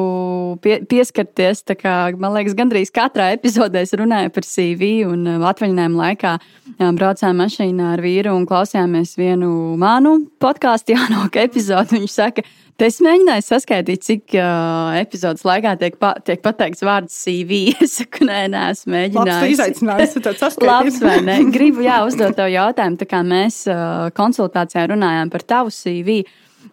pie, 0.62 0.79
pieskarties. 0.87 1.64
Kā, 1.79 1.96
man 2.14 2.37
liekas, 2.37 2.55
gandrīz 2.59 2.92
katrā 2.94 3.33
epizodē 3.35 3.83
es 3.83 3.94
runāju 3.98 4.31
par 4.35 4.46
CV 4.46 4.92
un 5.09 5.27
atvaļinājumu 5.27 5.98
laikā 5.98 6.37
braucām 6.79 7.42
mašīnā 7.42 7.92
ar 7.96 8.05
vīru 8.05 8.37
un 8.38 8.46
klausījāmies 8.48 9.16
vienu 9.18 9.51
manu 9.81 10.20
podkāstu, 10.42 10.94
Jānoka 10.96 11.42
epizodi. 11.42 11.98
Viņš 11.98 12.14
saka, 12.14 12.46
Es 12.78 13.00
mēģināju 13.02 13.42
saskaitīt, 13.42 14.04
cik 14.06 14.34
uh, 14.38 14.94
epizodes 15.00 15.42
laikā 15.42 15.72
tiek, 15.80 15.96
pa, 15.98 16.12
tiek 16.22 16.38
pateikts 16.44 16.84
vārds 16.86 17.16
CV. 17.24 17.64
Es 17.82 17.96
saku, 17.98 18.22
nē, 18.28 18.44
nē, 18.52 18.60
esmu 18.70 18.94
mēģinājis. 18.94 19.30
Tas 19.32 19.54
izaicinājums 19.54 20.14
ir 20.14 20.24
tāds. 20.28 20.58
Labs, 20.62 21.00
vai 21.02 21.16
ne? 21.26 21.40
Gribu, 21.56 21.82
jā, 21.82 21.96
uzdot 22.06 22.36
tev 22.38 22.52
jautājumu, 22.52 23.00
tā 23.00 23.08
kā 23.10 23.24
mēs 23.26 23.64
uh, 23.72 24.06
konsultācijā 24.14 24.86
runājām 24.92 25.34
par 25.34 25.46
tavu 25.54 25.74
CV. 25.74 26.20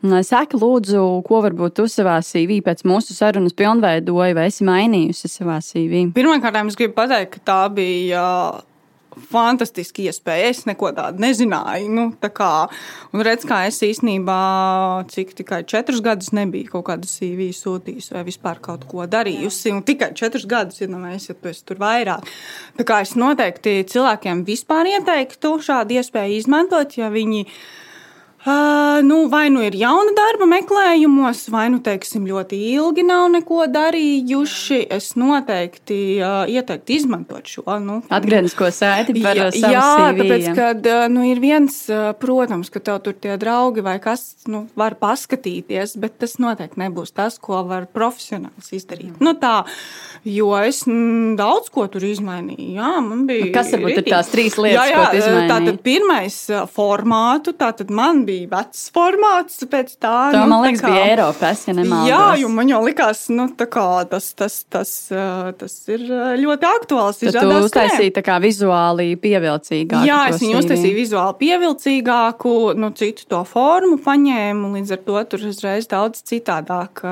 Saki, 0.05 0.59
lūdzu, 0.61 1.01
ko 1.25 1.41
varbūt 1.45 1.77
tu 1.79 1.87
savā 1.89 2.19
CV 2.25 2.59
pēc 2.65 2.85
mūsu 2.85 3.17
sarunas 3.17 3.57
pilnveidoji 3.57 4.37
vai 4.37 4.45
esi 4.51 4.65
mainījusi 4.67 5.31
savā 5.31 5.57
CV? 5.65 6.05
Pirmkārt, 6.13 6.61
es 6.61 6.77
gribu 6.77 6.97
pateikt, 7.01 7.39
ka 7.39 7.45
tā 7.49 7.59
bija. 7.73 8.29
Uh 8.53 8.74
fantastiski 9.31 10.07
iespēja. 10.09 10.49
Es 10.51 10.63
neko 10.69 10.91
tādu 10.95 11.23
nezināju. 11.23 11.91
Nu, 11.91 12.05
tā 12.21 12.29
kā, 12.35 12.49
un 13.13 13.23
redz, 13.25 13.45
kā 13.47 13.63
es 13.69 13.81
īstenībā, 13.85 14.39
cik 15.11 15.35
tikai 15.39 15.61
četrus 15.69 16.03
gadus 16.05 16.33
nebiju 16.35 16.73
kaut 16.75 16.87
kādu 16.89 17.09
CV 17.09 17.49
sūtījusi 17.55 18.15
vai 18.15 18.25
vispār 18.27 18.61
kaut 18.63 18.87
ko 18.89 19.07
darījusi. 19.09 19.73
Un 19.75 19.85
tikai 19.87 20.11
četrus 20.17 20.47
gadus, 20.49 20.81
ja, 20.83 20.89
mēs, 20.91 21.29
ja 21.31 21.37
tu 21.37 21.55
tur 21.65 21.81
vairāk. 21.81 22.27
Tā 22.79 22.87
kā 22.87 23.01
es 23.05 23.15
noteikti 23.19 23.79
cilvēkiem 23.91 24.45
vispār 24.47 24.91
ieteiktu 24.95 25.55
šādu 25.65 25.99
iespēju 25.99 26.39
izmantot, 26.41 26.97
ja 26.99 27.11
viņi 27.13 27.45
Uh, 28.45 29.01
nu, 29.01 29.27
vai 29.27 29.49
nu 29.49 29.63
ir 29.65 29.73
jauna 29.73 30.11
darba 30.13 30.45
meklējumos, 30.45 31.47
vai 31.49 31.63
nu 31.73 31.79
teiksim, 31.81 32.27
ļoti 32.29 32.59
ilgi 32.75 33.01
nav 33.01 33.23
neko 33.33 33.63
darījuši. 33.73 34.83
Es 34.93 35.15
noteikti 35.17 35.97
uh, 36.19 36.43
ieteiktu 36.45 36.93
izmantot 36.93 37.49
šo 37.49 37.79
nu, 37.81 37.95
atgrieznisko 38.13 38.69
saiti 38.69 39.15
par 39.23 39.39
jā, 39.39 39.47
savu 39.55 39.73
jā, 39.73 39.85
CV. 39.95 40.19
tāpēc, 40.19 40.45
kad 40.59 40.89
nu, 41.09 41.23
ir 41.25 41.41
viens, 41.41 41.79
protams, 42.21 42.69
ka 42.69 42.83
tev 42.85 42.99
tur 43.07 43.17
tie 43.17 43.33
draugi 43.41 43.81
vai 43.85 43.95
kas 44.03 44.45
nu, 44.45 44.67
var 44.77 44.93
paskatīties, 45.01 45.95
bet 46.05 46.19
tas 46.21 46.37
noteikti 46.37 46.83
nebūs 46.83 47.17
tas, 47.17 47.39
ko 47.41 47.63
var 47.65 47.89
profesionāls 47.89 48.69
izdarīt. 48.77 49.15
Mm. 49.15 49.25
Nu, 49.25 49.33
tā, 49.41 49.55
jo 50.21 50.51
es 50.61 50.83
m, 50.85 51.33
daudz 51.41 51.73
ko 51.73 51.87
tur 51.89 52.05
izmainīju. 52.05 52.75
Jā, 52.77 52.93
man 53.09 53.25
bija. 53.25 53.49
Kas 53.57 53.73
varbūt 53.73 54.03
ir 54.03 54.07
tās 54.11 54.29
trīs 54.29 54.61
lietas, 54.61 54.85
jā, 54.85 54.87
jā, 54.93 55.01
ko 55.01 55.09
tu 55.09 55.23
izmainīji? 55.23 55.51
Tātad 55.55 55.83
pirmais 55.89 56.39
formātu, 56.77 57.57
tātad 57.57 57.89
man 57.89 58.21
bija 58.29 58.34
bija 58.35 58.51
vecs 58.51 58.85
formāts. 58.95 59.61
Tā, 59.65 59.83
tā 60.03 60.13
nu, 60.35 60.43
man 60.51 60.65
liekas, 60.65 60.83
kā, 60.83 60.91
bija 60.91 61.07
Eiropas, 61.13 61.63
ja 61.69 61.75
nemaldos. 61.77 62.09
Jā, 62.11 62.21
jo 62.41 62.51
man 62.53 62.69
jau 62.71 62.81
likās, 62.85 63.25
nu, 63.33 63.47
kā, 63.55 63.87
tas, 64.11 64.29
tas, 64.37 64.59
tas, 64.71 64.91
tas 65.59 65.75
ir 65.91 66.05
ļoti 66.41 66.69
aktuāls. 66.69 67.21
Tad 67.23 67.39
tu 67.39 67.53
uztaisīji 67.65 68.13
tā 68.15 68.23
kā 68.25 68.37
vizuāli 68.43 69.13
pievilcīgāku. 69.21 70.05
Jā, 70.07 70.21
es 70.31 70.41
viņu 70.43 70.59
uztaisīju 70.61 70.97
vizuāli 70.99 71.39
pievilcīgāku, 71.41 72.55
nu, 72.79 72.91
citu 72.97 73.27
to 73.31 73.41
formu 73.47 73.99
paņēmu, 74.05 74.73
līdz 74.77 74.95
ar 74.97 75.03
to 75.07 75.23
tur 75.31 75.47
uzreiz 75.51 75.89
daudz 75.91 76.23
citādāk 76.27 77.03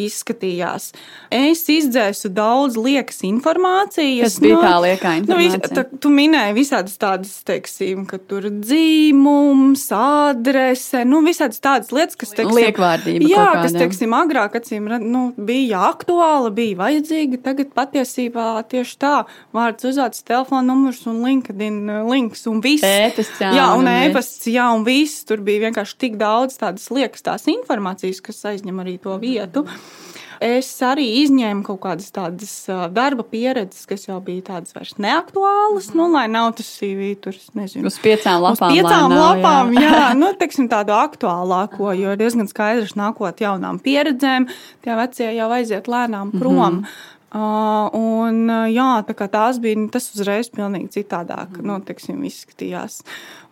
izskatījās. 0.00 0.92
Es 1.34 1.64
izdzēsu 1.72 2.30
daudz 2.34 2.78
liekas 2.80 3.22
informācijas. 3.26 4.26
Kas 4.26 4.40
bija 4.42 4.58
no, 4.58 4.64
tā 4.64 4.74
liekā 4.84 5.14
informācija? 5.20 5.62
Nu, 5.62 5.76
tā, 5.78 5.86
tu 6.02 6.12
minēji 6.12 6.56
visādas 6.56 6.96
tādas, 7.00 7.34
teiksim, 7.46 8.06
ka 8.08 8.20
tur 8.20 8.48
dzīmums, 8.52 9.86
āda 9.96 10.45
adrese, 10.46 11.02
nu, 11.08 11.20
visādas 11.26 11.60
tādas 11.62 11.92
lietas, 11.94 12.16
kas, 12.18 12.32
teiksim, 12.36 12.54
liekvārdība. 12.56 13.28
Jā, 13.30 13.46
kas, 13.58 13.74
teiksim, 13.76 14.14
agrāk, 14.16 14.56
acīm, 14.60 14.88
nu, 15.02 15.22
bija 15.36 15.82
aktuāla, 15.90 16.52
bija 16.54 16.78
vajadzīga. 16.80 17.40
Tagad 17.46 17.72
patiesībā 17.76 18.48
tieši 18.70 18.98
tā, 19.02 19.14
vārds 19.56 19.88
uzvārds, 19.90 20.24
telefona 20.26 20.64
numurs 20.70 21.02
un 21.10 21.22
LinkedIn 21.26 21.82
uh, 21.90 22.02
links 22.08 22.46
un 22.50 22.62
viss. 22.64 22.86
Ēpasts, 22.86 23.42
jā, 23.42 23.52
jā, 23.58 23.68
un 23.78 23.90
ēpasts, 23.90 24.50
jā, 24.52 24.70
un 24.76 24.86
viss. 24.86 25.24
Tur 25.26 25.42
bija 25.46 25.66
vienkārši 25.66 26.00
tik 26.06 26.18
daudz 26.20 26.60
tādas 26.62 26.88
liekas 26.94 27.26
tās 27.26 27.48
informācijas, 27.50 28.22
kas 28.24 28.44
aizņem 28.52 28.84
arī 28.84 28.98
to 29.02 29.18
vietu. 29.22 29.66
Mm. 29.66 30.05
Es 30.44 30.68
arī 30.84 31.06
izņēmu 31.22 31.64
kaut 31.66 31.80
kādas 31.84 32.12
tādas 32.14 32.52
darba 32.94 33.24
pieredzes, 33.26 33.86
kas 33.88 34.06
jau 34.08 34.18
bija 34.24 34.44
tādas 34.52 34.76
vairs 34.76 34.94
neaktuālas. 35.02 35.90
Nu, 35.96 36.08
lai 36.12 36.26
nav 36.32 36.52
tas 36.58 36.68
CV 36.78 37.14
tur, 37.22 37.36
nezinu, 37.58 37.88
uz 37.88 37.98
piecām 38.02 38.44
lapām. 38.44 38.72
Uz 38.72 38.76
piecām 38.76 39.10
nav, 39.14 39.24
lapām, 39.24 39.74
jā, 39.76 39.90
jā 39.90 40.06
nu, 40.18 40.30
teiksim, 40.38 40.68
tādu 40.72 40.96
aktuālāko, 40.96 41.90
jo 41.96 42.14
ir 42.14 42.20
diezgan 42.20 42.50
skaidrs 42.50 42.96
nākot 42.98 43.40
jaunām 43.40 43.80
pieredzēm. 43.82 44.48
Tie 44.84 44.96
vecie 45.00 45.32
jau 45.38 45.50
aiziet 45.56 45.90
lēnām 45.90 46.32
prom. 46.36 46.56
Mm 46.56 46.80
-hmm. 46.80 47.12
Uh, 47.36 47.90
un, 47.92 48.46
jā, 48.70 49.02
tā 49.04 49.26
tās 49.28 49.58
bija 49.60 49.88
tas 49.92 50.06
uzreiz 50.14 50.46
pilnīgi 50.54 50.92
citādāk 50.94 51.58
mm. 51.58 51.64
nu, 51.66 51.80
tiksim, 51.84 52.22
izskatījās. 52.24 53.00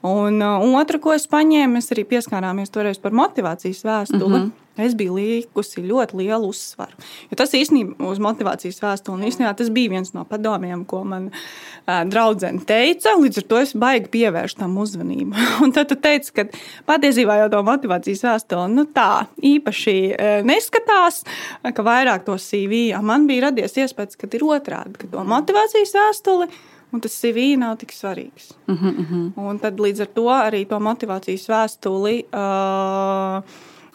Un 0.04 0.42
uh, 0.44 0.60
otra, 0.76 0.98
ko 1.00 1.14
es 1.16 1.24
paņēmu, 1.32 1.78
mēs 1.78 1.88
arī 1.94 2.02
pieskārāmies 2.04 2.72
toreiz 2.72 2.98
par 3.00 3.14
motivācijas 3.16 3.80
vēstuli. 3.86 4.28
Mm 4.28 4.42
-hmm. 4.42 4.60
Es 4.74 4.96
biju 4.98 5.14
likusi 5.14 5.84
ļoti 5.86 6.16
lielu 6.18 6.48
uzsvaru. 6.50 6.96
Jo 7.30 7.36
tas 7.38 7.52
īstenībā 7.54 8.08
uz 8.10 8.18
motivācijas 8.18 8.80
vēstuli, 8.82 9.28
īstenībā 9.28 9.52
tas 9.54 9.70
bija 9.70 9.90
viens 9.90 10.10
no 10.16 10.24
padomiem, 10.24 10.84
ko 10.84 11.04
man 11.04 11.28
uh, 11.30 12.02
draudzene 12.10 12.58
teica. 12.66 13.14
Līdz 13.14 13.38
ar 13.38 13.46
to 13.52 13.60
es 13.62 13.74
baigi 13.74 14.10
pievērstu 14.16 14.58
tam 14.58 14.76
uzmanību. 14.82 15.32
Un 15.62 15.72
tad 15.72 15.88
tu 15.88 15.94
teici, 15.94 16.32
ka 16.34 16.44
patiesībā 16.90 17.38
jau 17.38 17.48
to 17.54 17.62
motivācijas 17.62 18.24
vēstuli 18.26 18.74
nu, 18.74 18.84
tā 18.84 19.26
īpaši 19.38 19.96
uh, 20.10 20.42
neskatās, 20.42 21.22
ka 21.62 21.82
vairāk 21.82 22.26
to 22.26 22.34
CV. 22.34 22.90
Man 23.02 23.26
bija 23.26 23.46
radies 23.46 23.78
iespējas, 23.78 24.16
ka 24.16 24.26
ir 24.26 24.42
otrādi, 24.42 24.98
ka 24.98 25.06
to 25.06 25.24
motivācijas 25.24 25.94
vēstuli. 25.94 26.50
Un 26.94 27.02
tas 27.02 27.14
CV 27.18 27.56
nav 27.58 27.76
tik 27.80 27.90
svarīgs. 27.92 28.52
Uh 28.68 28.74
-huh, 28.74 28.98
uh 28.98 29.10
-huh. 29.10 29.30
Un 29.36 29.58
tad 29.58 29.80
līdz 29.80 30.00
ar 30.00 30.06
to 30.14 30.26
arī 30.30 30.66
to 30.68 30.78
motivācijas 30.78 31.48
vēstuli 31.48 32.24
uh, 32.30 33.42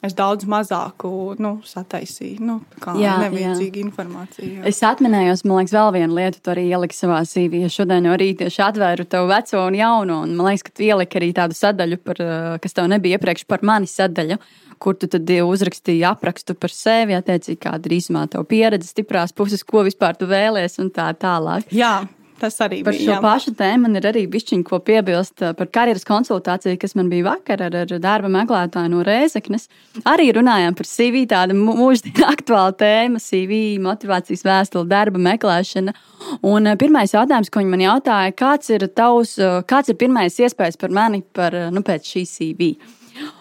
es 0.02 0.16
daudz 0.16 0.48
mazāku 0.50 1.36
nu, 1.42 1.52
sataisīju. 1.66 2.40
Nu, 2.46 2.60
kā 2.80 2.94
jā, 3.00 3.18
nevienlīdzīga 3.26 3.82
informācija. 3.84 4.48
Jā. 4.48 4.66
Es 4.70 4.82
atminējos, 4.84 5.44
man 5.48 5.58
liekas, 5.62 5.76
vēl 5.76 5.92
vienu 5.98 6.18
lietu, 6.20 6.42
tu 6.44 6.54
arī 6.54 6.66
ieliki 6.70 6.98
savā 6.98 7.20
CV. 7.28 7.64
Ja 7.66 7.70
šodien 7.74 8.08
no 8.08 8.16
rīta 8.20 8.46
tieši 8.46 8.64
atvēru 8.70 9.08
tavu 9.10 9.30
veco 9.32 9.66
un 9.66 9.76
jauno, 9.76 10.22
un 10.24 10.36
man 10.36 10.52
liekas, 10.52 10.64
ka 10.64 10.72
tu 10.72 10.84
ieliki 10.88 11.20
arī 11.20 11.34
tādu 11.34 11.58
sadaļu, 11.60 11.98
par, 11.98 12.24
kas 12.64 12.78
tev 12.78 12.88
nebija 12.92 13.20
iepriekš 13.20 13.46
par 13.50 13.60
mani 13.62 13.88
sadaļu. 13.92 14.40
Kur 14.80 14.96
tu 14.96 15.10
tad 15.12 15.28
uzrakstīji 15.28 16.06
aprakstu 16.08 16.56
par 16.56 16.72
sevi, 16.72 17.12
attiecīgi, 17.18 17.60
kāda 17.66 17.90
ir 17.90 17.98
īsumā 17.98 18.30
tava 18.32 18.48
pieredze, 18.48 18.88
stiprās 18.88 19.36
puses, 19.36 19.66
ko 19.68 19.84
vispār 19.84 20.16
tu 20.16 20.30
vēlēsies 20.30 20.80
un 20.80 20.94
tā 20.96 21.10
tālāk. 21.20 21.68
Jā, 21.76 22.08
Tas 22.40 22.60
arī 22.64 22.82
par 22.84 22.96
bija. 22.96 23.00
Par 23.00 23.06
šo 23.06 23.14
jā. 23.16 23.20
pašu 23.24 23.54
tēmu 23.60 23.88
man 23.88 24.00
ir 24.00 24.08
arī 24.10 24.24
bišķiņa, 24.32 24.66
ko 24.68 24.80
piebilst 24.86 25.44
uh, 25.44 25.54
par 25.58 25.70
karjeras 25.76 26.06
konsultāciju, 26.08 26.80
kas 26.82 26.96
man 27.00 27.10
bija 27.12 27.28
vakar 27.30 27.64
ar, 27.68 27.78
ar 27.84 27.94
darba 28.04 28.32
meklētāju 28.34 28.94
no 28.94 29.04
Rēzeknes. 29.06 29.68
Arī 30.10 30.30
runājām 30.36 30.78
par 30.80 30.90
CV, 30.90 31.26
tāda 31.30 31.58
mūžīga 31.58 32.30
aktuāla 32.34 32.76
tēma, 32.80 33.22
CV, 33.24 33.80
motivācijas 33.84 34.46
vēstule, 34.48 34.88
darba 34.90 35.22
meklēšana. 35.30 35.96
Un 36.48 36.70
uh, 36.70 36.78
pirmais 36.80 37.16
jautājums, 37.16 37.52
ko 37.52 37.64
viņi 37.64 37.74
man 37.74 37.86
jautāja, 37.88 38.36
kāds 38.44 38.72
ir 38.76 38.88
tavs, 38.96 39.36
uh, 39.42 39.60
kāds 39.68 39.92
ir 39.92 40.00
pirmais 40.00 40.40
iespējas 40.40 40.80
par 40.80 40.96
mani 40.96 41.24
par, 41.36 41.56
nu, 41.74 41.84
pēc 41.86 42.16
šī 42.16 42.26
CV? 42.30 42.74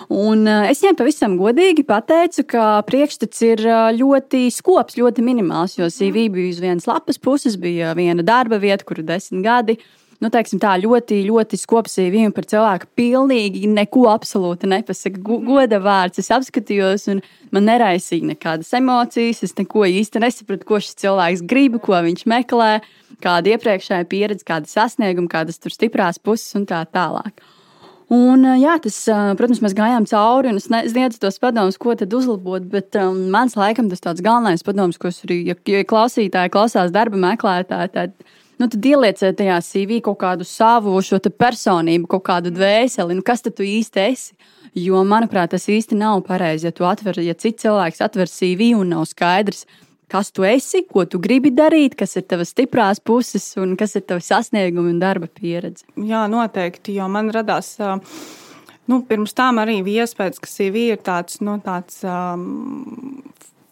Un 0.09 0.47
eh, 0.49 0.71
es 0.73 0.81
viņiem 0.81 0.97
pavisam 0.97 1.37
godīgi 1.37 1.85
pateicu, 1.89 2.47
ka 2.49 2.81
priekšstats 2.89 3.45
ir 3.45 3.63
eh, 3.67 3.79
ļoti 3.99 4.47
skops, 4.55 4.97
ļoti 4.97 5.25
minimāls. 5.25 5.77
Jo 5.77 5.91
CV 5.93 6.29
bija 6.33 6.55
uz 6.55 6.61
vienas 6.65 6.89
lapas 6.89 7.21
puses, 7.21 7.59
bija 7.61 7.93
viena 7.99 8.25
darba 8.25 8.57
vieta, 8.63 8.87
kur 8.89 9.03
ir 9.03 9.09
desmit 9.09 9.45
gadi. 9.45 9.77
Nu, 10.19 10.33
teiksim, 10.35 10.59
tā 10.59 10.73
ļoti, 10.83 11.21
ļoti 11.29 11.59
skops 11.61 11.93
CV 11.95 12.25
un 12.27 12.33
par 12.35 12.49
cilvēku 12.51 12.89
pilnīgi 12.99 13.69
neko 13.71 14.09
absolūti 14.11 14.67
nepasaka. 14.67 15.21
Goda 15.23 15.79
vārds, 15.85 16.19
es 16.19 16.33
apskatījos, 16.35 17.07
un 17.13 17.21
man 17.55 17.69
neraisīja 17.69 18.33
nekādas 18.33 18.73
emocijas. 18.81 19.45
Es 19.47 19.55
neko 19.61 19.85
īsti 19.87 20.25
nesapratu, 20.25 20.67
ko 20.67 20.81
šis 20.83 20.99
cilvēks 21.05 21.45
grib, 21.47 21.79
ko 21.85 22.01
viņš 22.09 22.25
meklē, 22.33 22.73
kāda 23.23 23.55
iepriekšējā 23.55 24.09
pieredze, 24.11 24.49
kāda 24.49 24.67
sasnieguma, 24.73 25.31
kādas 25.37 25.63
tur 25.63 25.77
stiprās 25.77 26.19
puses 26.19 26.57
un 26.59 26.67
tā 26.67 26.83
tālāk. 26.91 27.45
Un, 28.09 28.41
jā, 28.57 28.79
tas, 28.81 28.97
protams, 29.37 29.61
mēs 29.61 29.75
gājām 29.77 30.07
cauri, 30.09 30.49
un 30.49 30.57
es 30.57 30.65
sniedzu 30.69 31.19
tos 31.21 31.37
padomus, 31.43 31.77
ko 31.77 31.93
tad 31.99 32.15
uzlabot. 32.17 32.65
Bet 32.73 32.97
um, 32.97 33.27
mans 33.35 33.57
laikam 33.59 33.91
tas 33.93 34.01
tāds 34.01 34.25
galvenais 34.25 34.65
padoms, 34.65 34.97
ko 34.97 35.11
es 35.13 35.21
arī, 35.27 35.43
ja, 35.51 35.57
ja 35.69 35.85
klausītāji 35.85 36.55
klausās 36.55 36.95
darba 36.95 37.21
meklētāji, 37.21 37.93
tad, 37.93 38.15
nu, 38.57 38.65
tad 38.65 38.89
ielieciet 38.89 39.37
tajā 39.37 39.59
CV 39.67 40.01
kaut 40.07 40.23
kādu 40.23 40.49
savu 40.49 40.97
šo 41.05 41.21
personību, 41.21 42.09
kaut 42.15 42.25
kādu 42.31 42.55
dvēseli, 42.57 43.19
nu, 43.19 43.27
kas 43.27 43.45
tad 43.45 43.59
tu 43.61 43.69
īsti 43.69 44.07
esi. 44.07 44.33
Jo, 44.79 45.03
manuprāt, 45.05 45.53
tas 45.53 45.69
īsti 45.69 45.97
nav 45.99 46.23
pareizi. 46.25 46.69
Ja 46.69 46.73
tu 46.73 46.89
atver, 46.89 47.21
ja 47.21 47.37
cits 47.37 47.65
cilvēks 47.65 48.01
atver 48.05 48.29
CV 48.33 48.73
un 48.79 48.89
nav 48.95 49.05
skaidrs, 49.11 49.67
kas 50.09 50.33
tu 50.35 50.45
esi, 50.49 50.83
ko 50.89 51.05
tu 51.05 51.21
gribi 51.23 51.53
darīt, 51.55 51.97
kas 51.99 52.17
ir 52.19 52.27
tavas 52.29 52.53
stiprās 52.55 53.01
puses 53.01 53.51
un 53.61 53.77
kas 53.79 53.97
ir 53.99 54.07
tavs 54.09 54.31
sasniegumi 54.33 54.95
un 54.95 55.01
darba 55.03 55.29
pieredze. 55.29 55.87
Jā, 55.97 56.27
noteikti, 56.31 56.97
jo 56.99 57.09
man 57.13 57.33
radās. 57.35 57.77
Nu, 58.89 59.03
pirms 59.05 59.35
tam 59.37 59.61
arī 59.61 59.83
bija 59.85 60.07
iespējas, 60.07 60.41
ka 60.41 60.49
CV 60.49 60.89
ir 60.95 61.03
tāds, 61.05 61.43
nu, 61.45 61.59
tāds 61.65 62.01
um, 62.09 63.21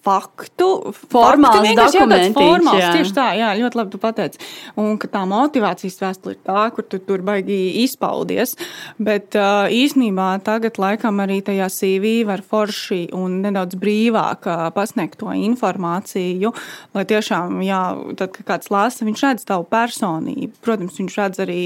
faktu. 0.07 0.69
Formāls 1.11 1.73
dokuments. 1.75 2.37
Formāls, 2.37 2.81
jā. 2.81 2.92
tieši 2.99 3.14
tā, 3.16 3.27
jā, 3.38 3.51
ļoti 3.59 3.81
labi 3.81 3.95
tu 3.95 4.01
pateici. 4.03 4.40
Un 4.79 4.97
ka 5.03 5.11
tā 5.11 5.25
motivācijas 5.29 5.99
vēstule 6.03 6.37
ir 6.37 6.40
tā, 6.47 6.66
kur 6.77 6.87
tu 6.87 7.01
tur 7.03 7.25
baigi 7.27 7.59
izpaudies. 7.83 8.55
Bet 9.03 9.37
īsnībā 9.37 10.29
tagad 10.47 10.79
laikam 10.83 11.23
arī 11.25 11.40
tajā 11.47 11.69
CV 11.73 12.14
var 12.29 12.45
forši 12.47 13.07
un 13.16 13.40
nedaudz 13.45 13.79
brīvāk 13.81 14.47
pasniegt 14.77 15.19
to 15.21 15.33
informāciju, 15.35 16.53
lai 16.97 17.07
tiešām, 17.09 17.61
jā, 17.66 17.83
tad, 18.19 18.35
kad 18.37 18.51
kāds 18.55 18.73
lasa, 18.73 19.07
viņš 19.07 19.25
redz 19.27 19.47
tavu 19.49 19.66
personību. 19.71 20.55
Protams, 20.64 20.99
viņš 21.01 21.19
redz 21.23 21.42
arī 21.45 21.61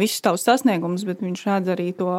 visus 0.00 0.24
tavus 0.24 0.44
sasniegumus, 0.46 1.06
bet 1.08 1.22
viņš 1.24 1.46
redz 1.48 1.72
arī 1.72 1.90
to, 1.96 2.10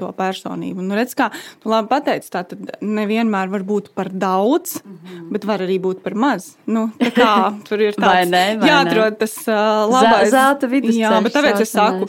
to 0.00 0.10
personību. 0.16 0.82
Un 0.82 0.96
redz, 0.98 1.14
kā 1.18 1.30
tu 1.62 1.70
labi 1.72 1.90
pateici, 1.92 2.32
tā 2.32 2.44
tad 2.48 2.74
nevienmēr 2.80 3.52
var 3.52 3.66
būt 3.66 3.92
par 3.96 4.10
daudz 4.10 4.69
daudz, 4.70 4.84
mm 4.84 4.98
-hmm. 5.04 5.32
bet 5.32 5.44
var 5.44 5.60
arī 5.60 5.80
būt 5.80 6.02
par 6.02 6.14
maz. 6.14 6.56
Nu, 6.66 6.90
kā, 6.98 7.54
tur 7.68 7.80
ir 7.80 7.94
tāds, 7.94 8.30
ne, 8.30 8.58
jāatrod 8.62 9.18
tas 9.18 9.36
uh, 9.48 9.90
labais 9.90 10.30
zelta 10.30 10.66
vidusceļš. 10.66 11.00
Jā, 11.00 11.22
bet 11.22 11.34
tāpēc 11.34 11.60
es 11.60 11.72
saku. 11.72 12.06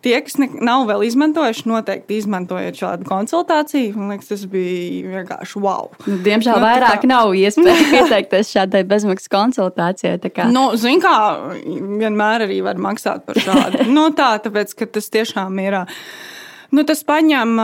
Tie, 0.00 0.20
kas 0.24 0.38
ne, 0.38 0.48
nav 0.64 0.86
vēl 0.88 1.04
izmantojuši, 1.04 1.68
noteikti 1.68 2.16
izmantojiet 2.16 2.74
šādu 2.74 3.04
konsultāciju. 3.04 3.96
Man 3.96 4.08
liekas, 4.08 4.28
tas 4.28 4.46
bija 4.48 5.10
vienkārši 5.12 5.60
wow. 5.60 5.90
Nu, 6.06 6.16
diemžēl 6.24 6.56
nu, 6.56 6.64
vairāk 6.64 7.02
kā... 7.02 7.06
nav 7.06 7.34
iespēja 7.36 7.84
pieteikties 7.94 8.54
šādai 8.54 8.84
bezmaksas 8.88 9.28
konsultācijai. 9.28 10.16
Kā... 10.32 10.48
Nu, 10.48 10.70
Ziniet, 10.76 11.04
kā 11.04 11.52
vienmēr 12.00 12.46
arī 12.46 12.62
var 12.64 12.80
maksāt 12.80 13.26
par 13.26 13.36
šādu. 13.36 13.90
nu, 13.92 14.08
tā, 14.16 14.38
tāpēc, 14.40 14.72
ka 14.74 14.86
tas 14.86 15.12
tiešām 15.12 15.58
ir. 15.58 15.84
Nu, 16.70 16.84
tas 16.86 17.00
paņem 17.02 17.56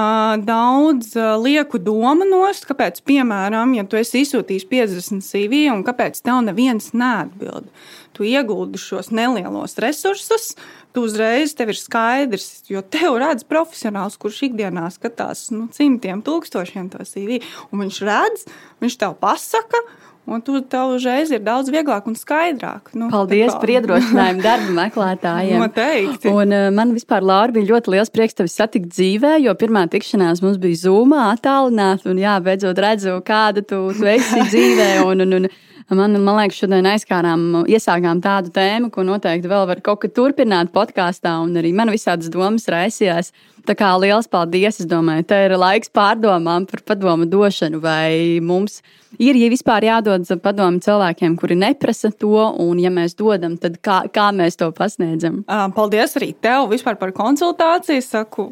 daudz 0.42 1.12
lieku 1.38 1.79
domu 1.79 2.27
nost, 2.27 2.64
kāpēc, 2.66 2.99
piemēram, 3.07 3.77
ja 3.79 3.85
tu 3.87 3.99
esi 4.01 4.25
izsūtījis 4.25 4.66
50 4.66 5.23
CV 5.23 5.61
un 5.71 5.85
kāpēc 5.87 6.19
tev 6.27 6.40
neviens 6.42 6.90
neatbild. 6.90 7.69
Tu 8.16 8.27
ieguldi 8.27 8.81
šos 8.83 9.12
nelielos 9.14 9.79
resursus, 9.83 10.57
tu 10.90 11.05
uzreiz 11.07 11.55
tev 11.55 11.71
ir 11.71 11.79
skaidrs, 11.79 12.64
jo 12.73 12.83
tev 12.83 13.21
redz 13.23 13.47
profesionāls, 13.47 14.19
kurš 14.19 14.42
ikdienā 14.49 14.88
skatās 14.95 15.53
nu, 15.55 15.69
simtiem, 15.77 16.25
tūkstošiem 16.27 16.90
to 16.90 17.07
CV, 17.07 17.38
un 17.71 17.85
viņš 17.85 18.03
redz, 18.09 18.47
viņš 18.83 18.99
tev 19.05 19.14
pasaka, 19.23 19.85
Un 20.27 20.41
tur 20.43 20.59
tev 20.67 20.97
uzreiz 20.97 21.31
ir 21.31 21.43
daudz 21.47 21.69
vieglāk 21.71 22.09
un 22.11 22.17
skaidrāk. 22.19 22.91
Nu, 22.99 23.07
Paldies 23.12 23.53
par 23.55 23.71
iedrošinājumu 23.77 24.43
darba 24.43 24.73
meklētājiem. 24.81 25.62
Noteikti. 25.62 26.33
Un 26.33 26.55
uh, 26.55 26.67
man 26.75 26.91
vispār, 26.97 27.23
Laura, 27.23 27.55
bija 27.55 27.71
ļoti 27.71 27.95
liels 27.95 28.11
prieks 28.11 28.35
tevi 28.35 28.51
satikt 28.51 28.91
dzīvē, 28.91 29.37
jo 29.45 29.55
pirmā 29.59 29.85
tikšanās 29.93 30.43
mums 30.43 30.59
bija 30.62 30.81
zūmā, 30.83 31.29
attālināta. 31.37 32.11
Un 32.11 32.19
jā, 32.19 32.35
beidzot 32.43 32.83
redzu, 32.83 33.15
kāda 33.27 33.62
tu, 33.62 33.85
tu 33.95 34.11
esi 34.11 34.43
dzīvē. 34.51 34.91
Un, 35.07 35.23
un, 35.29 35.39
un, 35.39 35.49
Man, 35.87 36.16
man 36.18 36.35
liekas, 36.40 36.59
šodien 36.59 36.87
aizkārām, 36.90 37.42
iesākām 37.70 38.18
tādu 38.18 38.51
tēmu, 38.51 38.88
ko 38.90 39.05
noteikti 39.07 39.46
vēl 39.46 39.68
var 39.70 39.79
kaut 39.87 40.01
kad 40.03 40.16
turpināt 40.16 40.72
podkāstā, 40.75 41.37
un 41.44 41.55
arī 41.61 41.70
man 41.79 41.92
visādas 41.94 42.27
domas 42.35 42.66
raisījās. 42.72 43.31
Tā 43.66 43.77
kā 43.79 43.92
liels 44.03 44.27
paldies! 44.31 44.81
Es 44.83 44.88
domāju, 44.90 45.29
te 45.31 45.38
ir 45.46 45.55
laiks 45.55 45.92
pārdomām 45.94 46.66
par 46.66 46.83
padomu 46.90 47.29
došanu, 47.31 47.79
vai 47.83 48.42
mums 48.42 48.81
ir 49.22 49.38
ja 49.38 49.46
vispār 49.53 49.87
jādod 49.87 50.27
padomu 50.42 50.83
cilvēkiem, 50.83 51.38
kuri 51.38 51.55
neprasa 51.62 52.11
to, 52.11 52.35
un 52.66 52.83
ja 52.83 52.90
mēs 52.90 53.14
dodam, 53.14 53.55
tad 53.55 53.79
kā, 53.79 54.03
kā 54.11 54.33
mēs 54.35 54.59
to 54.59 54.72
pasniedzam? 54.75 55.44
Paldies 55.46 56.18
arī 56.18 56.33
tev 56.35 56.66
vispār 56.75 56.99
par 56.99 57.14
konsultāciju. 57.14 58.03
Saku, 58.03 58.51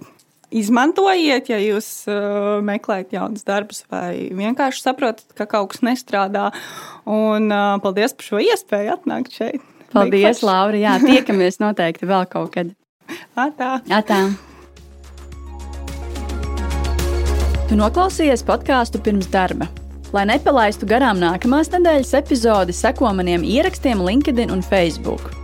izmantojiet, 0.52 1.50
ja 1.52 1.58
jūs 1.60 1.88
uh, 2.10 2.58
meklējat 2.64 3.14
jaunus 3.16 3.46
darbus 3.46 3.84
vai 3.92 4.30
vienkārši 4.34 4.84
saprotat, 4.84 5.26
ka 5.38 5.46
kaut 5.50 5.72
kas 5.74 5.84
nestrādā. 5.86 6.48
Un 7.08 7.48
uh, 7.52 7.76
paldies 7.84 8.16
par 8.16 8.28
šo 8.30 8.42
iespēju 8.44 8.96
atnākt 8.96 9.36
šeit. 9.36 9.62
Paldies, 9.94 10.42
Laura. 10.42 10.78
Jā, 10.78 10.96
tiekamies 11.02 11.60
noteikti 11.62 12.08
vēl 12.10 12.26
kaut 12.30 12.54
kad. 12.56 12.74
Atā. 13.38 13.78
Atā. 13.92 14.24
Tu 17.68 17.78
noklausījies 17.78 18.44
podkāstu 18.46 19.00
pirms 19.04 19.30
darba. 19.32 19.70
Lai 20.14 20.26
nepalaistu 20.30 20.86
garām 20.86 21.18
nākamās 21.18 21.72
nedēļas 21.72 22.12
epizodi, 22.20 22.76
seko 22.76 23.10
maniem 23.16 23.46
ierakstiem 23.46 24.02
LinkedIn 24.04 24.52
un 24.54 24.62
Facebook. 24.62 25.43